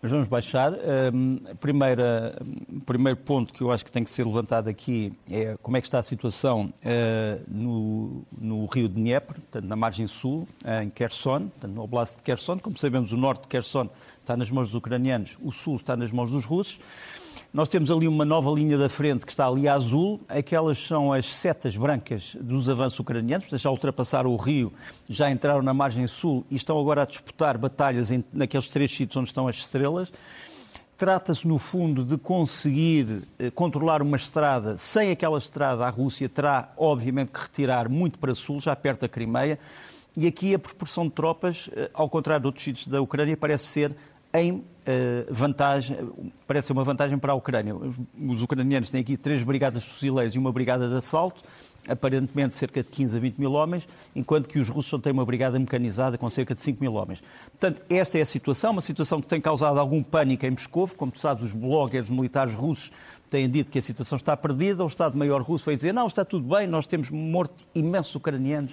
Mas 0.00 0.10
vamos 0.10 0.26
baixar. 0.26 0.72
Um, 1.14 1.38
primeira, 1.60 2.36
primeiro 2.84 3.16
ponto 3.20 3.52
que 3.54 3.62
eu 3.62 3.70
acho 3.70 3.84
que 3.84 3.92
tem 3.92 4.02
que 4.02 4.10
ser 4.10 4.26
levantado 4.26 4.68
aqui 4.68 5.12
é 5.30 5.56
como 5.62 5.76
é 5.76 5.80
que 5.80 5.86
está 5.86 6.00
a 6.00 6.02
situação 6.02 6.72
uh, 6.84 7.42
no, 7.46 8.24
no, 8.36 8.66
rio 8.66 8.88
de 8.88 8.96
Dnieper, 8.96 9.36
portanto, 9.36 9.64
na 9.64 9.76
margem 9.76 10.08
sul, 10.08 10.48
em 10.82 10.90
Kherson, 10.90 11.42
portanto, 11.42 11.72
no 11.72 11.82
Oblast 11.82 12.16
de 12.16 12.22
Kherson. 12.24 12.58
Como 12.58 12.76
sabemos, 12.76 13.12
o 13.12 13.16
norte 13.16 13.42
de 13.42 13.48
Kherson 13.48 13.88
está 14.22 14.36
nas 14.36 14.50
mãos 14.50 14.68
dos 14.68 14.74
ucranianos, 14.74 15.36
o 15.42 15.52
sul 15.52 15.76
está 15.76 15.96
nas 15.96 16.10
mãos 16.10 16.30
dos 16.30 16.44
russos. 16.44 16.78
Nós 17.52 17.68
temos 17.68 17.90
ali 17.90 18.08
uma 18.08 18.24
nova 18.24 18.50
linha 18.50 18.78
da 18.78 18.88
frente 18.88 19.26
que 19.26 19.32
está 19.32 19.46
ali 19.46 19.68
a 19.68 19.74
azul. 19.74 20.18
Aquelas 20.26 20.78
são 20.78 21.12
as 21.12 21.26
setas 21.26 21.76
brancas 21.76 22.34
dos 22.40 22.70
avanços 22.70 22.98
ucranianos, 22.98 23.46
já 23.50 23.70
ultrapassaram 23.70 24.32
o 24.32 24.36
rio, 24.36 24.72
já 25.06 25.30
entraram 25.30 25.60
na 25.60 25.74
margem 25.74 26.06
sul 26.06 26.46
e 26.50 26.56
estão 26.56 26.80
agora 26.80 27.02
a 27.02 27.04
disputar 27.04 27.58
batalhas 27.58 28.10
em, 28.10 28.24
naqueles 28.32 28.70
três 28.70 28.90
sítios 28.90 29.18
onde 29.18 29.28
estão 29.28 29.46
as 29.46 29.56
estrelas. 29.56 30.10
Trata-se, 30.96 31.46
no 31.46 31.58
fundo, 31.58 32.04
de 32.04 32.16
conseguir 32.16 33.24
eh, 33.38 33.50
controlar 33.50 34.00
uma 34.00 34.16
estrada. 34.16 34.78
Sem 34.78 35.10
aquela 35.10 35.36
estrada, 35.36 35.84
a 35.84 35.90
Rússia 35.90 36.28
terá, 36.28 36.72
obviamente, 36.76 37.32
que 37.32 37.40
retirar 37.40 37.88
muito 37.88 38.18
para 38.18 38.34
sul, 38.34 38.60
já 38.60 38.74
perto 38.76 39.00
da 39.00 39.08
Crimeia. 39.08 39.58
E 40.16 40.26
aqui 40.26 40.54
a 40.54 40.58
proporção 40.58 41.04
de 41.04 41.10
tropas, 41.10 41.68
eh, 41.74 41.90
ao 41.92 42.08
contrário 42.08 42.42
de 42.42 42.46
outros 42.46 42.64
sítios 42.64 42.86
da 42.86 43.02
Ucrânia, 43.02 43.36
parece 43.36 43.64
ser 43.64 43.96
em 44.34 44.64
eh, 44.84 45.26
vantagem, 45.30 45.96
parece 46.44 46.72
uma 46.72 46.82
vantagem 46.82 47.16
para 47.16 47.32
a 47.32 47.34
Ucrânia. 47.36 47.74
Os 47.74 48.42
ucranianos 48.42 48.90
têm 48.90 49.00
aqui 49.00 49.16
três 49.16 49.44
brigadas 49.44 49.84
de 49.84 49.88
fuzileiros 49.90 50.34
e 50.34 50.38
uma 50.38 50.50
brigada 50.50 50.88
de 50.88 50.96
assalto, 50.96 51.40
aparentemente 51.86 52.56
cerca 52.56 52.82
de 52.82 52.88
15 52.88 53.16
a 53.16 53.20
20 53.20 53.38
mil 53.38 53.52
homens, 53.52 53.86
enquanto 54.14 54.48
que 54.48 54.58
os 54.58 54.68
russos 54.68 54.90
só 54.90 54.98
têm 54.98 55.12
uma 55.12 55.24
brigada 55.24 55.56
mecanizada 55.56 56.18
com 56.18 56.28
cerca 56.28 56.52
de 56.52 56.60
5 56.60 56.82
mil 56.82 56.94
homens. 56.94 57.22
Portanto, 57.50 57.80
esta 57.88 58.18
é 58.18 58.22
a 58.22 58.26
situação, 58.26 58.72
uma 58.72 58.80
situação 58.80 59.20
que 59.20 59.28
tem 59.28 59.40
causado 59.40 59.78
algum 59.78 60.02
pânico 60.02 60.44
em 60.46 60.50
Moscou. 60.50 60.88
Como 60.96 61.12
tu 61.12 61.20
sabes, 61.20 61.44
os 61.44 61.52
bloggers 61.52 62.10
militares 62.10 62.54
russos 62.54 62.90
têm 63.30 63.48
dito 63.48 63.70
que 63.70 63.78
a 63.78 63.82
situação 63.82 64.16
está 64.16 64.36
perdida. 64.36 64.82
O 64.82 64.88
Estado-Maior 64.88 65.42
russo 65.42 65.64
foi 65.64 65.76
dizer, 65.76 65.92
não, 65.92 66.08
está 66.08 66.24
tudo 66.24 66.56
bem, 66.56 66.66
nós 66.66 66.88
temos 66.88 67.08
morto 67.08 67.64
imensos 67.72 68.12
ucranianos 68.16 68.72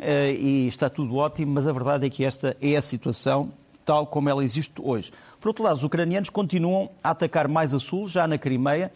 eh, 0.00 0.32
e 0.32 0.66
está 0.68 0.88
tudo 0.88 1.16
ótimo, 1.16 1.52
mas 1.52 1.68
a 1.68 1.72
verdade 1.72 2.06
é 2.06 2.10
que 2.10 2.24
esta 2.24 2.56
é 2.60 2.74
a 2.74 2.82
situação 2.82 3.52
tal 3.84 4.06
como 4.06 4.28
ela 4.28 4.44
existe 4.44 4.74
hoje. 4.80 5.12
Por 5.40 5.48
outro 5.48 5.64
lado, 5.64 5.76
os 5.76 5.84
ucranianos 5.84 6.30
continuam 6.30 6.90
a 7.02 7.10
atacar 7.10 7.48
mais 7.48 7.74
a 7.74 7.78
sul, 7.78 8.06
já 8.06 8.26
na 8.26 8.38
Crimeia. 8.38 8.92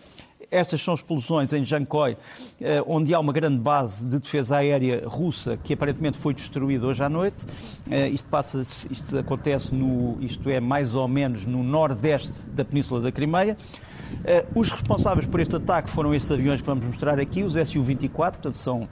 Estas 0.51 0.81
são 0.81 0.95
explosões 0.95 1.53
em 1.53 1.65
Jankoi, 1.65 2.17
eh, 2.61 2.83
onde 2.87 3.13
há 3.13 3.19
uma 3.19 3.33
grande 3.33 3.59
base 3.59 4.07
de 4.07 4.19
defesa 4.21 4.59
aérea 4.59 5.03
russa 5.05 5.57
que 5.57 5.75
aparentemente 5.75 6.17
foi 6.17 6.33
destruída 6.33 6.87
hoje 6.87 7.03
à 7.03 7.09
noite. 7.09 7.45
Eh, 7.91 8.11
isto, 8.11 8.29
passa, 8.29 8.63
isto 8.89 9.19
acontece 9.19 9.75
no, 9.75 10.19
isto 10.21 10.49
é 10.49 10.61
mais 10.61 10.95
ou 10.95 11.09
menos 11.09 11.47
no 11.47 11.65
nordeste 11.65 12.49
da 12.51 12.65
península 12.65 13.01
da 13.01 13.11
Crimeia. 13.11 13.57
Eh, 14.25 14.47
os 14.55 14.71
responsáveis 14.71 15.27
por 15.27 15.41
este 15.41 15.57
ataque 15.57 15.91
foram 15.91 16.15
estes 16.15 16.31
aviões 16.31 16.61
que 16.61 16.67
vamos 16.67 16.87
mostrar 16.87 17.19
aqui, 17.19 17.43
os 17.43 17.55
Su-24, 17.55 18.15
portanto 18.15 18.57
são, 18.57 18.89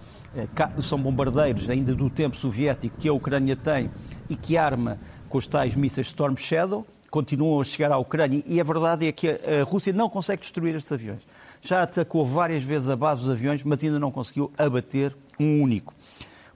são 0.80 0.98
bombardeiros 0.98 1.70
ainda 1.70 1.94
do 1.94 2.10
tempo 2.10 2.36
soviético 2.36 2.96
que 2.98 3.08
a 3.08 3.12
Ucrânia 3.12 3.54
tem 3.54 3.90
e 4.28 4.34
que 4.34 4.56
arma 4.56 4.98
com 5.34 5.38
os 5.38 5.48
tais 5.48 5.74
mísseis 5.74 6.06
Storm 6.06 6.36
Shadow, 6.36 6.86
continuam 7.10 7.60
a 7.60 7.64
chegar 7.64 7.90
à 7.90 7.98
Ucrânia 7.98 8.40
e 8.46 8.60
a 8.60 8.62
verdade 8.62 9.08
é 9.08 9.10
que 9.10 9.28
a 9.28 9.64
Rússia 9.64 9.92
não 9.92 10.08
consegue 10.08 10.40
destruir 10.40 10.76
estes 10.76 10.92
aviões. 10.92 11.22
Já 11.60 11.82
atacou 11.82 12.24
várias 12.24 12.62
vezes 12.62 12.88
a 12.88 12.94
base 12.94 13.22
dos 13.22 13.30
aviões, 13.30 13.64
mas 13.64 13.82
ainda 13.82 13.98
não 13.98 14.12
conseguiu 14.12 14.52
abater 14.56 15.12
um 15.40 15.60
único. 15.60 15.92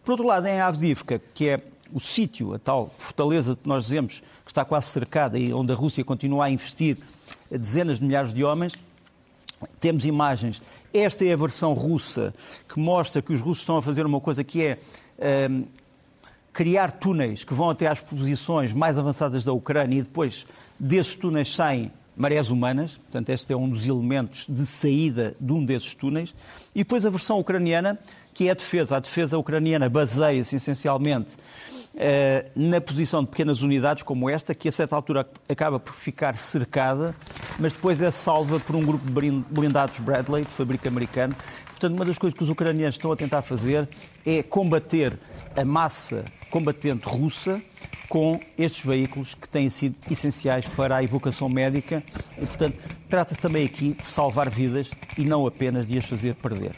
Por 0.05 0.13
outro 0.13 0.25
lado, 0.25 0.47
em 0.47 0.61
Avdivka, 0.61 1.21
que 1.35 1.49
é 1.49 1.61
o 1.93 1.99
sítio, 1.99 2.55
a 2.55 2.59
tal 2.61 2.89
fortaleza 2.95 3.59
que 3.61 3.69
nós 3.69 3.83
dizemos 3.83 4.23
que 4.45 4.53
está 4.53 4.65
quase 4.65 4.87
cercada 4.87 5.37
e 5.37 5.53
onde 5.53 5.73
a 5.73 5.75
Rússia 5.75 6.05
continua 6.05 6.45
a 6.45 6.51
investir 6.51 6.99
dezenas 7.51 7.99
de 7.99 8.05
milhares 8.05 8.33
de 8.33 8.45
homens, 8.45 8.75
temos 9.81 10.05
imagens. 10.05 10.63
Esta 10.95 11.25
é 11.25 11.33
a 11.33 11.37
versão 11.37 11.73
russa 11.73 12.33
que 12.69 12.79
mostra 12.79 13.21
que 13.21 13.33
os 13.33 13.41
russos 13.41 13.63
estão 13.63 13.77
a 13.77 13.83
fazer 13.83 14.07
uma 14.07 14.21
coisa 14.21 14.45
que 14.45 14.65
é 14.65 14.79
um, 15.51 15.65
criar 16.59 16.91
túneis 16.91 17.45
que 17.45 17.55
vão 17.55 17.71
até 17.71 17.87
às 17.87 18.01
posições 18.01 18.73
mais 18.73 18.99
avançadas 18.99 19.45
da 19.45 19.53
Ucrânia 19.53 20.01
e 20.01 20.03
depois 20.03 20.45
desses 20.77 21.15
túneis 21.15 21.55
saem 21.55 21.93
marés 22.17 22.51
humanas, 22.51 22.99
portanto, 22.99 23.29
este 23.29 23.53
é 23.53 23.57
um 23.57 23.69
dos 23.69 23.87
elementos 23.87 24.45
de 24.49 24.67
saída 24.67 25.37
de 25.41 25.53
um 25.53 25.65
desses 25.65 25.95
túneis. 25.95 26.35
E 26.75 26.79
depois 26.79 27.07
a 27.07 27.11
versão 27.11 27.39
ucraniana, 27.39 27.97
que 28.35 28.49
é 28.49 28.51
a 28.51 28.55
defesa. 28.55 28.97
A 28.97 28.99
defesa 28.99 29.39
ucraniana 29.39 29.89
baseia-se 29.89 30.57
essencialmente 30.57 31.37
eh, 31.97 32.51
na 32.57 32.81
posição 32.81 33.23
de 33.23 33.31
pequenas 33.31 33.63
unidades 33.63 34.03
como 34.03 34.29
esta, 34.29 34.53
que 34.53 34.67
a 34.67 34.73
certa 34.73 34.97
altura 34.97 35.29
acaba 35.49 35.79
por 35.79 35.95
ficar 35.95 36.37
cercada, 36.37 37.15
mas 37.57 37.73
depois 37.73 38.03
é 38.03 38.11
salva 38.11 38.59
por 38.59 38.75
um 38.75 38.81
grupo 38.81 39.07
de 39.07 39.45
blindados 39.49 40.01
Bradley, 40.01 40.45
de 40.45 40.51
fabrico 40.51 40.89
americano. 40.89 41.37
Portanto, 41.67 41.95
uma 41.95 42.05
das 42.05 42.19
coisas 42.19 42.37
que 42.37 42.43
os 42.43 42.51
ucranianos 42.51 42.97
estão 42.97 43.13
a 43.13 43.17
tentar 43.17 43.43
fazer 43.43 43.89
é 44.27 44.43
combater 44.43 45.17
a 45.57 45.65
massa 45.65 46.25
combatente 46.51 47.07
russa 47.09 47.61
com 48.09 48.41
estes 48.57 48.85
veículos 48.85 49.35
que 49.35 49.49
têm 49.49 49.69
sido 49.69 49.95
essenciais 50.11 50.67
para 50.67 50.97
a 50.97 51.03
evocação 51.03 51.49
médica 51.49 52.03
e, 52.37 52.47
portanto, 52.47 52.79
trata-se 53.09 53.41
também 53.41 53.67
aqui 53.67 53.93
de 53.93 54.05
salvar 54.05 54.49
vidas 54.49 54.91
e 55.17 55.25
não 55.25 55.47
apenas 55.47 55.87
de 55.87 55.99
as 55.99 56.05
fazer 56.05 56.35
perder. 56.37 56.75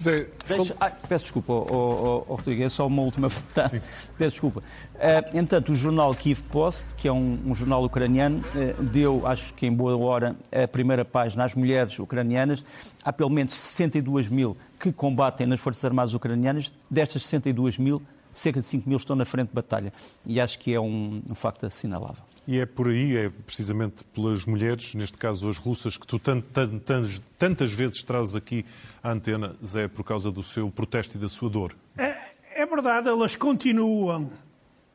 Zé, 0.00 0.28
Deixa... 0.46 0.76
ah, 0.78 0.90
peço 0.90 1.24
desculpa, 1.24 1.52
oh, 1.52 1.66
oh, 1.70 2.24
oh, 2.28 2.34
Rodrigo, 2.36 2.62
é 2.62 2.68
só 2.68 2.86
uma 2.86 3.02
última 3.02 3.28
frase. 3.28 3.82
Peço 4.16 4.30
desculpa. 4.30 4.60
Uh, 4.60 5.36
entanto, 5.36 5.72
o 5.72 5.74
jornal 5.74 6.14
Kiev 6.14 6.40
Post, 6.44 6.94
que 6.94 7.08
é 7.08 7.12
um, 7.12 7.40
um 7.44 7.52
jornal 7.54 7.82
ucraniano, 7.82 8.38
uh, 8.38 8.82
deu, 8.84 9.26
acho 9.26 9.52
que 9.54 9.66
em 9.66 9.72
boa 9.72 9.96
hora, 9.96 10.36
a 10.52 10.68
primeira 10.68 11.04
página 11.04 11.44
às 11.44 11.52
mulheres 11.52 11.98
ucranianas. 11.98 12.64
Há 13.02 13.12
pelo 13.12 13.30
menos 13.30 13.54
62 13.54 14.28
mil 14.28 14.56
que 14.78 14.92
combatem 14.92 15.46
nas 15.46 15.60
Forças 15.60 15.84
Armadas 15.84 16.14
ucranianas. 16.14 16.72
Destas 16.90 17.22
62 17.24 17.78
mil, 17.78 18.02
cerca 18.32 18.60
de 18.60 18.66
5 18.66 18.88
mil 18.88 18.96
estão 18.96 19.16
na 19.16 19.24
frente 19.24 19.48
de 19.48 19.54
batalha. 19.54 19.92
E 20.24 20.40
acho 20.40 20.58
que 20.58 20.72
é 20.72 20.80
um, 20.80 21.22
um 21.28 21.34
facto 21.34 21.66
assinalável. 21.66 22.22
E 22.46 22.58
é 22.58 22.64
por 22.64 22.88
aí, 22.88 23.14
é 23.14 23.28
precisamente 23.28 24.04
pelas 24.06 24.46
mulheres, 24.46 24.94
neste 24.94 25.18
caso 25.18 25.50
as 25.50 25.58
russas, 25.58 25.98
que 25.98 26.06
tu 26.06 26.18
tantas, 26.18 27.22
tantas 27.36 27.74
vezes 27.74 28.02
trazes 28.02 28.34
aqui 28.34 28.64
à 29.02 29.10
antena, 29.10 29.54
Zé, 29.62 29.86
por 29.86 30.02
causa 30.02 30.32
do 30.32 30.42
seu 30.42 30.70
protesto 30.70 31.18
e 31.18 31.20
da 31.20 31.28
sua 31.28 31.50
dor. 31.50 31.76
É, 31.98 32.16
é 32.54 32.64
verdade, 32.64 33.06
elas 33.06 33.36
continuam 33.36 34.30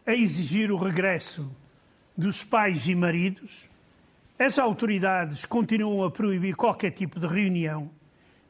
a 0.03 0.13
exigir 0.13 0.71
o 0.71 0.77
regresso 0.77 1.47
dos 2.17 2.43
pais 2.43 2.87
e 2.87 2.95
maridos. 2.95 3.69
As 4.39 4.57
autoridades 4.57 5.45
continuam 5.45 6.03
a 6.03 6.09
proibir 6.09 6.55
qualquer 6.55 6.89
tipo 6.89 7.19
de 7.19 7.27
reunião. 7.27 7.89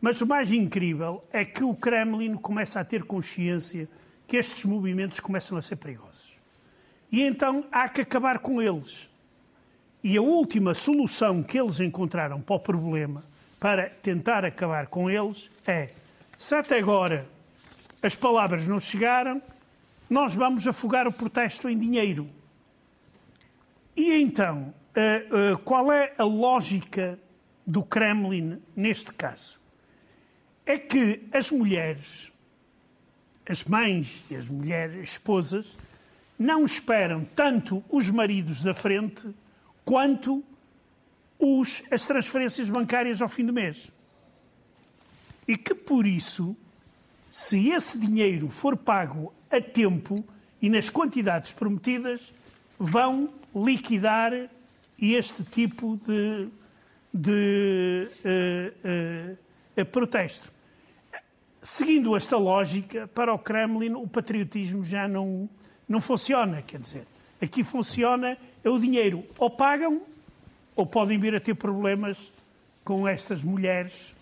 Mas 0.03 0.19
o 0.19 0.27
mais 0.27 0.51
incrível 0.51 1.23
é 1.31 1.45
que 1.45 1.63
o 1.63 1.73
Kremlin 1.73 2.35
começa 2.35 2.77
a 2.77 2.83
ter 2.83 3.05
consciência 3.05 3.87
que 4.27 4.35
estes 4.35 4.65
movimentos 4.65 5.21
começam 5.21 5.57
a 5.57 5.61
ser 5.61 5.77
perigosos. 5.77 6.37
E 7.09 7.21
então 7.21 7.63
há 7.71 7.87
que 7.87 8.01
acabar 8.01 8.39
com 8.39 8.61
eles. 8.61 9.09
E 10.03 10.17
a 10.17 10.21
última 10.21 10.73
solução 10.73 11.41
que 11.41 11.57
eles 11.57 11.79
encontraram 11.79 12.41
para 12.41 12.53
o 12.57 12.59
problema, 12.59 13.23
para 13.57 13.89
tentar 13.89 14.43
acabar 14.43 14.87
com 14.87 15.09
eles, 15.09 15.49
é: 15.65 15.91
se 16.37 16.53
até 16.53 16.79
agora 16.79 17.25
as 18.01 18.13
palavras 18.13 18.67
não 18.67 18.81
chegaram, 18.81 19.41
nós 20.09 20.35
vamos 20.35 20.67
afogar 20.67 21.07
o 21.07 21.13
protesto 21.13 21.69
em 21.69 21.79
dinheiro. 21.79 22.27
E 23.95 24.21
então, 24.21 24.73
uh, 24.97 25.53
uh, 25.53 25.57
qual 25.59 25.93
é 25.93 26.13
a 26.17 26.25
lógica 26.25 27.17
do 27.65 27.81
Kremlin 27.85 28.61
neste 28.75 29.13
caso? 29.13 29.62
É 30.65 30.77
que 30.77 31.21
as 31.31 31.51
mulheres, 31.51 32.31
as 33.47 33.63
mães 33.65 34.23
e 34.29 34.35
as 34.35 34.47
mulheres, 34.47 35.09
esposas, 35.09 35.75
não 36.37 36.65
esperam 36.65 37.25
tanto 37.35 37.83
os 37.89 38.09
maridos 38.09 38.63
da 38.63 38.73
frente 38.73 39.27
quanto 39.85 40.43
os, 41.37 41.83
as 41.91 42.05
transferências 42.05 42.69
bancárias 42.69 43.21
ao 43.21 43.29
fim 43.29 43.45
do 43.45 43.53
mês. 43.53 43.91
E 45.47 45.57
que 45.57 45.73
por 45.73 46.07
isso, 46.07 46.55
se 47.29 47.69
esse 47.69 47.99
dinheiro 47.99 48.47
for 48.47 48.77
pago 48.77 49.33
a 49.51 49.59
tempo 49.59 50.23
e 50.61 50.69
nas 50.69 50.89
quantidades 50.89 51.51
prometidas, 51.51 52.33
vão 52.79 53.29
liquidar 53.53 54.31
este 54.99 55.43
tipo 55.43 55.99
de, 56.05 56.47
de 57.13 58.07
uh, 58.23 59.33
uh, 59.33 59.37
protesto. 59.81 60.51
Seguindo 61.61 62.17
esta 62.17 62.35
lógica, 62.35 63.07
para 63.07 63.33
o 63.33 63.39
Kremlin, 63.39 63.93
o 63.93 64.05
patriotismo 64.05 64.83
já 64.83 65.07
não 65.07 65.49
não 65.87 66.01
funciona, 66.01 66.61
quer 66.61 66.79
dizer. 66.79 67.05
Aqui 67.41 67.63
funciona 67.63 68.37
é 68.63 68.69
o 68.69 68.79
dinheiro. 68.79 69.23
Ou 69.37 69.49
pagam, 69.49 70.01
ou 70.75 70.85
podem 70.85 71.19
vir 71.19 71.35
a 71.35 71.39
ter 71.39 71.55
problemas 71.55 72.31
com 72.83 73.07
estas 73.07 73.43
mulheres 73.43 74.13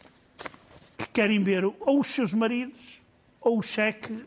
que 0.98 1.08
querem 1.08 1.42
ver 1.42 1.66
ou 1.66 2.00
os 2.00 2.08
seus 2.08 2.34
maridos 2.34 3.02
ou 3.40 3.58
o 3.58 3.62
cheque 3.62 4.24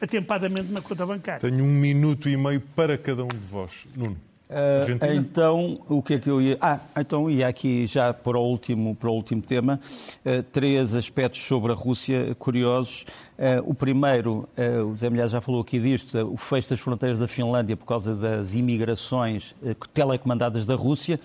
atempadamente 0.00 0.72
na 0.72 0.80
conta 0.80 1.04
bancária. 1.06 1.40
Tenho 1.40 1.64
um 1.64 1.74
minuto 1.74 2.28
e 2.28 2.36
meio 2.36 2.60
para 2.60 2.96
cada 2.96 3.24
um 3.24 3.28
de 3.28 3.36
vós. 3.36 3.86
Nuno. 3.94 4.18
Uh, 4.48 5.14
então, 5.14 5.80
o 5.88 6.02
que 6.02 6.14
é 6.14 6.18
que 6.18 6.28
eu 6.28 6.40
ia. 6.40 6.58
Ah, 6.60 6.78
então 6.98 7.30
ia 7.30 7.48
aqui 7.48 7.86
já 7.86 8.12
para 8.12 8.38
o 8.38 8.42
último, 8.42 8.94
para 8.94 9.08
o 9.08 9.12
último 9.12 9.40
tema, 9.40 9.80
uh, 10.24 10.42
três 10.52 10.94
aspectos 10.94 11.42
sobre 11.42 11.72
a 11.72 11.74
Rússia 11.74 12.34
curiosos. 12.38 13.06
Uh, 13.38 13.70
o 13.70 13.74
primeiro, 13.74 14.48
o 14.86 14.96
Zé 14.96 15.10
Milhar 15.10 15.28
já 15.28 15.40
falou 15.40 15.62
aqui 15.62 15.80
disto, 15.80 16.16
o 16.18 16.36
fecho 16.36 16.70
das 16.70 16.78
fronteiras 16.78 17.18
da 17.18 17.26
Finlândia 17.26 17.76
por 17.76 17.86
causa 17.86 18.14
das 18.14 18.54
imigrações 18.54 19.54
telecomandadas 19.92 20.64
da 20.64 20.76
Rússia 20.76 21.18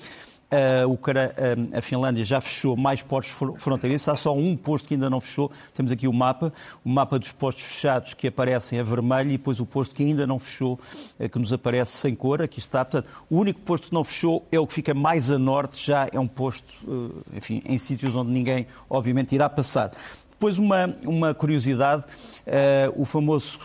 a 0.52 1.82
Finlândia 1.82 2.26
já 2.26 2.42
fechou 2.42 2.76
mais 2.76 3.04
postos 3.04 3.36
fronteiriços, 3.58 4.10
há 4.10 4.16
só 4.16 4.36
um 4.36 4.58
posto 4.58 4.88
que 4.88 4.96
ainda 4.96 5.10
não 5.10 5.20
fechou. 5.20 5.52
Temos 5.76 5.92
aqui 5.92 6.08
o 6.08 6.14
mapa, 6.14 6.52
o 6.84 6.90
mapa 6.90 7.20
dos 7.20 7.32
postos 7.32 7.66
fechados 7.66 8.14
que 8.16 8.28
aparecem 8.28 8.80
a 8.80 8.84
vermelho 8.84 9.30
e 9.30 9.38
depois 9.38 9.60
o 9.60 9.66
posto 9.66 9.94
que 9.94 10.04
ainda 10.04 10.26
não 10.26 10.40
fechou, 10.40 10.80
eh, 11.20 11.30
que 11.30 11.38
nos 11.38 11.54
aparece 11.54 11.92
sem 11.92 12.16
cor. 12.16 12.42
Aqui 12.42 12.60
está. 12.60 12.84
Portanto, 12.84 13.08
o 13.30 13.38
único 13.38 13.60
posto 13.60 13.90
que 13.90 13.94
não 13.94 14.04
fechou 14.04 14.46
é 14.52 14.60
o 14.60 14.66
que 14.66 14.74
fica 14.74 14.94
mais 14.94 15.30
a 15.30 15.38
norte, 15.38 15.86
já 15.86 16.10
é 16.12 16.20
um 16.20 16.28
posto, 16.28 16.74
eh, 16.88 17.38
enfim, 17.38 17.62
em 17.66 17.78
sítios 17.78 18.16
onde 18.16 18.32
ninguém, 18.32 18.66
obviamente, 18.90 19.36
irá 19.36 19.48
passar. 19.48 19.92
Depois, 20.32 20.58
uma, 20.58 20.96
uma 21.04 21.34
curiosidade: 21.34 22.04
uh, 22.48 23.02
o 23.02 23.06
famoso 23.06 23.60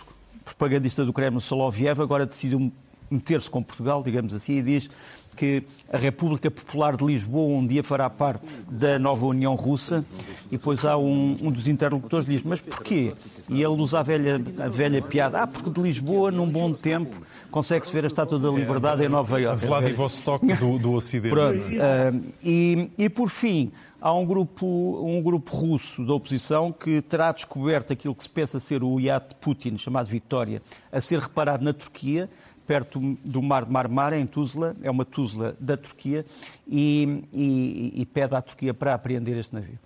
propagandista 0.44 1.04
do 1.04 1.12
Kremlin, 1.12 1.40
Soloviev, 1.40 2.02
agora 2.02 2.26
decidiu 2.26 2.70
meter-se 3.10 3.48
com 3.48 3.62
Portugal, 3.62 4.02
digamos 4.02 4.34
assim, 4.34 4.54
e 4.54 4.62
diz 4.62 4.90
que 5.34 5.62
a 5.92 5.96
República 5.96 6.50
Popular 6.50 6.96
de 6.96 7.04
Lisboa 7.04 7.58
um 7.58 7.66
dia 7.66 7.82
fará 7.82 8.08
parte 8.08 8.62
da 8.68 8.98
nova 8.98 9.26
União 9.26 9.54
Russa 9.54 10.04
e 10.46 10.56
depois 10.56 10.84
há 10.84 10.96
um, 10.96 11.36
um 11.42 11.50
dos 11.50 11.68
interlocutores 11.68 12.26
que 12.26 12.32
diz, 12.32 12.42
mas 12.42 12.60
porquê? 12.60 13.12
E 13.48 13.62
ele 13.62 13.80
usa 13.80 14.00
a 14.00 14.02
velha, 14.02 14.40
a 14.58 14.68
velha 14.68 15.02
piada, 15.02 15.42
ah, 15.42 15.46
porque 15.46 15.70
de 15.70 15.80
Lisboa, 15.80 16.30
num 16.30 16.48
bom 16.48 16.72
tempo, 16.72 17.14
consegue-se 17.50 17.92
ver 17.92 18.04
a 18.04 18.06
Estátua 18.06 18.38
da 18.38 18.50
Liberdade 18.50 19.04
em 19.04 19.08
Nova 19.08 19.40
Iorque. 19.40 19.66
Vladivostok 19.66 20.54
do, 20.54 20.78
do 20.78 20.92
Ocidente. 20.92 21.34
Pronto, 21.34 21.56
uh, 21.56 22.32
e, 22.42 22.90
e 22.96 23.08
por 23.08 23.28
fim, 23.28 23.72
há 24.00 24.12
um 24.12 24.26
grupo, 24.26 24.66
um 25.02 25.22
grupo 25.22 25.56
russo 25.56 26.04
da 26.04 26.12
oposição 26.12 26.70
que 26.70 27.00
terá 27.00 27.32
descoberto 27.32 27.92
aquilo 27.92 28.14
que 28.14 28.22
se 28.22 28.28
pensa 28.28 28.60
ser 28.60 28.82
o 28.82 29.00
iate 29.00 29.34
Putin, 29.36 29.78
chamado 29.78 30.06
Vitória, 30.06 30.60
a 30.92 31.00
ser 31.00 31.20
reparado 31.20 31.64
na 31.64 31.72
Turquia, 31.72 32.28
perto 32.66 33.00
do 33.24 33.42
mar 33.42 33.64
de 33.64 33.72
Marmara, 33.72 34.18
em 34.18 34.26
Tuzla, 34.26 34.76
é 34.82 34.90
uma 34.90 35.04
Tuzla 35.04 35.56
da 35.60 35.76
Turquia, 35.76 36.24
e, 36.66 37.22
e, 37.32 37.92
e 37.96 38.06
pede 38.06 38.34
à 38.34 38.42
Turquia 38.42 38.74
para 38.74 38.94
apreender 38.94 39.36
este 39.36 39.54
navio. 39.54 39.78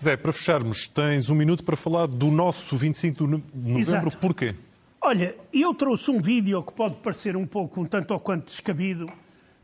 Zé, 0.00 0.16
para 0.16 0.32
fecharmos, 0.32 0.88
tens 0.88 1.28
um 1.28 1.34
minuto 1.34 1.62
para 1.62 1.76
falar 1.76 2.06
do 2.06 2.30
nosso 2.30 2.76
25 2.76 3.24
de 3.24 3.30
novembro. 3.30 3.78
Exato. 3.78 4.16
Porquê? 4.16 4.54
Olha, 5.00 5.34
eu 5.52 5.74
trouxe 5.74 6.10
um 6.10 6.20
vídeo 6.20 6.62
que 6.62 6.72
pode 6.72 6.96
parecer 6.96 7.36
um 7.36 7.46
pouco, 7.46 7.80
um 7.80 7.84
tanto 7.84 8.12
ou 8.12 8.20
quanto 8.20 8.46
descabido, 8.46 9.10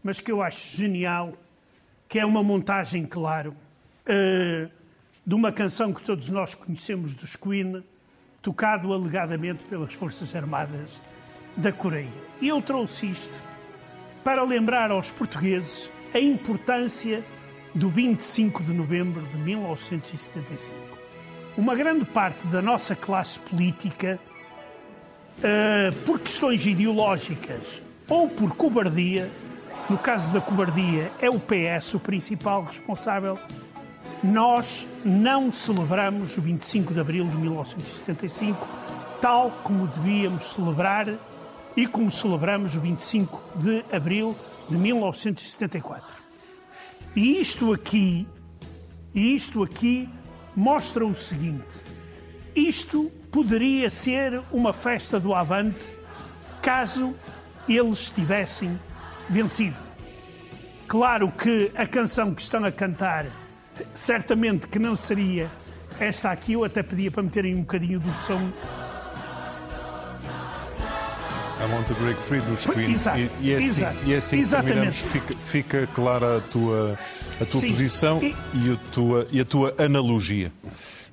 mas 0.03 0.21
que 0.21 0.31
eu 0.31 0.42
acho 0.42 0.77
genial, 0.77 1.33
que 2.09 2.19
é 2.19 2.25
uma 2.25 2.42
montagem, 2.42 3.05
claro, 3.05 3.55
uh, 4.07 4.71
de 5.27 5.35
uma 5.35 5.53
canção 5.53 5.92
que 5.92 6.03
todos 6.03 6.31
nós 6.31 6.55
conhecemos 6.55 7.14
dos 7.14 7.35
Queen, 7.35 7.83
tocado 8.40 8.92
alegadamente 8.92 9.64
pelas 9.64 9.92
Forças 9.92 10.35
Armadas 10.35 11.01
da 11.57 11.73
Coreia. 11.73 12.09
E 12.40 12.49
eu 12.49 12.61
trouxe 12.61 13.11
isto 13.11 13.42
para 14.23 14.42
lembrar 14.42 14.90
aos 14.90 15.11
portugueses 15.11 15.90
a 16.12 16.19
importância 16.19 17.25
do 17.75 17.88
25 17.88 18.62
de 18.62 18.73
novembro 18.73 19.23
de 19.23 19.38
1975. 19.38 20.75
Uma 21.57 21.75
grande 21.75 22.05
parte 22.05 22.47
da 22.49 22.61
nossa 22.61 22.95
classe 22.95 23.38
política, 23.40 24.19
uh, 25.38 25.95
por 26.05 26.21
questões 26.21 26.66
ideológicas 26.66 27.81
ou 28.09 28.29
por 28.29 28.55
cobardia, 28.55 29.31
no 29.88 29.97
caso 29.97 30.33
da 30.33 30.40
cobardia 30.40 31.11
é 31.21 31.31
o 31.31 31.38
PS 31.38 31.95
o 31.95 32.01
principal 32.01 32.64
responsável, 32.64 33.38
nós 34.23 34.87
não 35.05 35.53
celebramos 35.53 36.37
o 36.37 36.40
25 36.40 36.92
de 36.92 37.01
abril 37.01 37.27
de 37.27 37.37
1975 37.37 38.66
tal 39.21 39.51
como 39.62 39.87
devíamos 39.87 40.53
celebrar 40.53 41.07
e 41.76 41.86
como 41.86 42.10
celebramos 42.10 42.74
o 42.74 42.80
25 42.80 43.42
de 43.56 43.84
abril 43.94 44.34
de 44.68 44.76
1974. 44.76 46.16
E 47.14 47.40
isto 47.40 47.72
aqui, 47.72 48.26
e 49.14 49.34
isto 49.34 49.62
aqui 49.62 50.08
mostra 50.54 51.06
o 51.06 51.14
seguinte: 51.14 51.82
isto 52.54 53.10
poderia 53.30 53.90
ser 53.90 54.42
uma 54.50 54.72
festa 54.72 55.20
do 55.20 55.34
Avante 55.34 55.84
caso 56.62 57.14
eles 57.68 58.10
tivessem 58.10 58.78
vencido. 59.28 59.76
Claro 60.88 61.30
que 61.32 61.70
a 61.74 61.86
canção 61.86 62.34
que 62.34 62.40
estão 62.40 62.64
a 62.64 62.70
cantar, 62.70 63.26
certamente 63.94 64.68
que 64.68 64.78
não 64.78 64.96
seria 64.96 65.50
esta 65.98 66.30
aqui, 66.30 66.52
eu 66.52 66.64
até 66.64 66.82
pedia 66.82 67.10
para 67.10 67.22
meterem 67.22 67.54
um 67.54 67.60
bocadinho 67.60 67.98
do 67.98 68.10
som. 68.12 68.50
I 71.59 71.73
Want 71.73 71.87
to 71.88 71.95
Break 71.95 72.21
Free 72.21 72.40
dos 72.40 72.66
Queen. 72.66 72.92
Exato, 72.92 73.19
e, 73.19 73.31
e 73.40 73.53
é 73.53 73.57
assim, 73.57 73.66
exato, 73.66 73.97
e 74.05 74.12
é 74.12 74.16
assim 74.16 74.37
que 74.37 74.42
exatamente. 74.42 74.66
terminamos. 74.73 74.99
Fica, 74.99 75.35
fica 75.38 75.87
clara 75.95 76.37
a 76.37 76.40
tua, 76.42 76.99
a 77.40 77.45
tua 77.47 77.61
Sim, 77.61 77.69
posição 77.69 78.23
e- 78.23 78.35
e... 78.55 78.73
a 78.73 78.77
tua, 78.92 79.27
e 79.33 79.40
a 79.40 79.45
tua 79.45 79.75
analogia. 79.79 80.53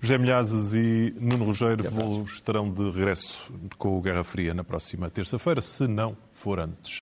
José 0.01 0.17
Milhazes 0.17 0.73
e 0.73 1.15
Nuno 1.17 1.45
Rogério 1.45 1.85
estarão 2.25 2.69
de 2.69 2.83
regresso 2.91 3.53
com 3.77 3.97
o 3.97 4.01
Guerra 4.01 4.25
Fria 4.25 4.53
na 4.53 4.61
próxima 4.63 5.09
terça-feira, 5.09 5.61
se 5.61 5.87
não 5.87 6.17
for 6.29 6.59
antes. 6.59 7.01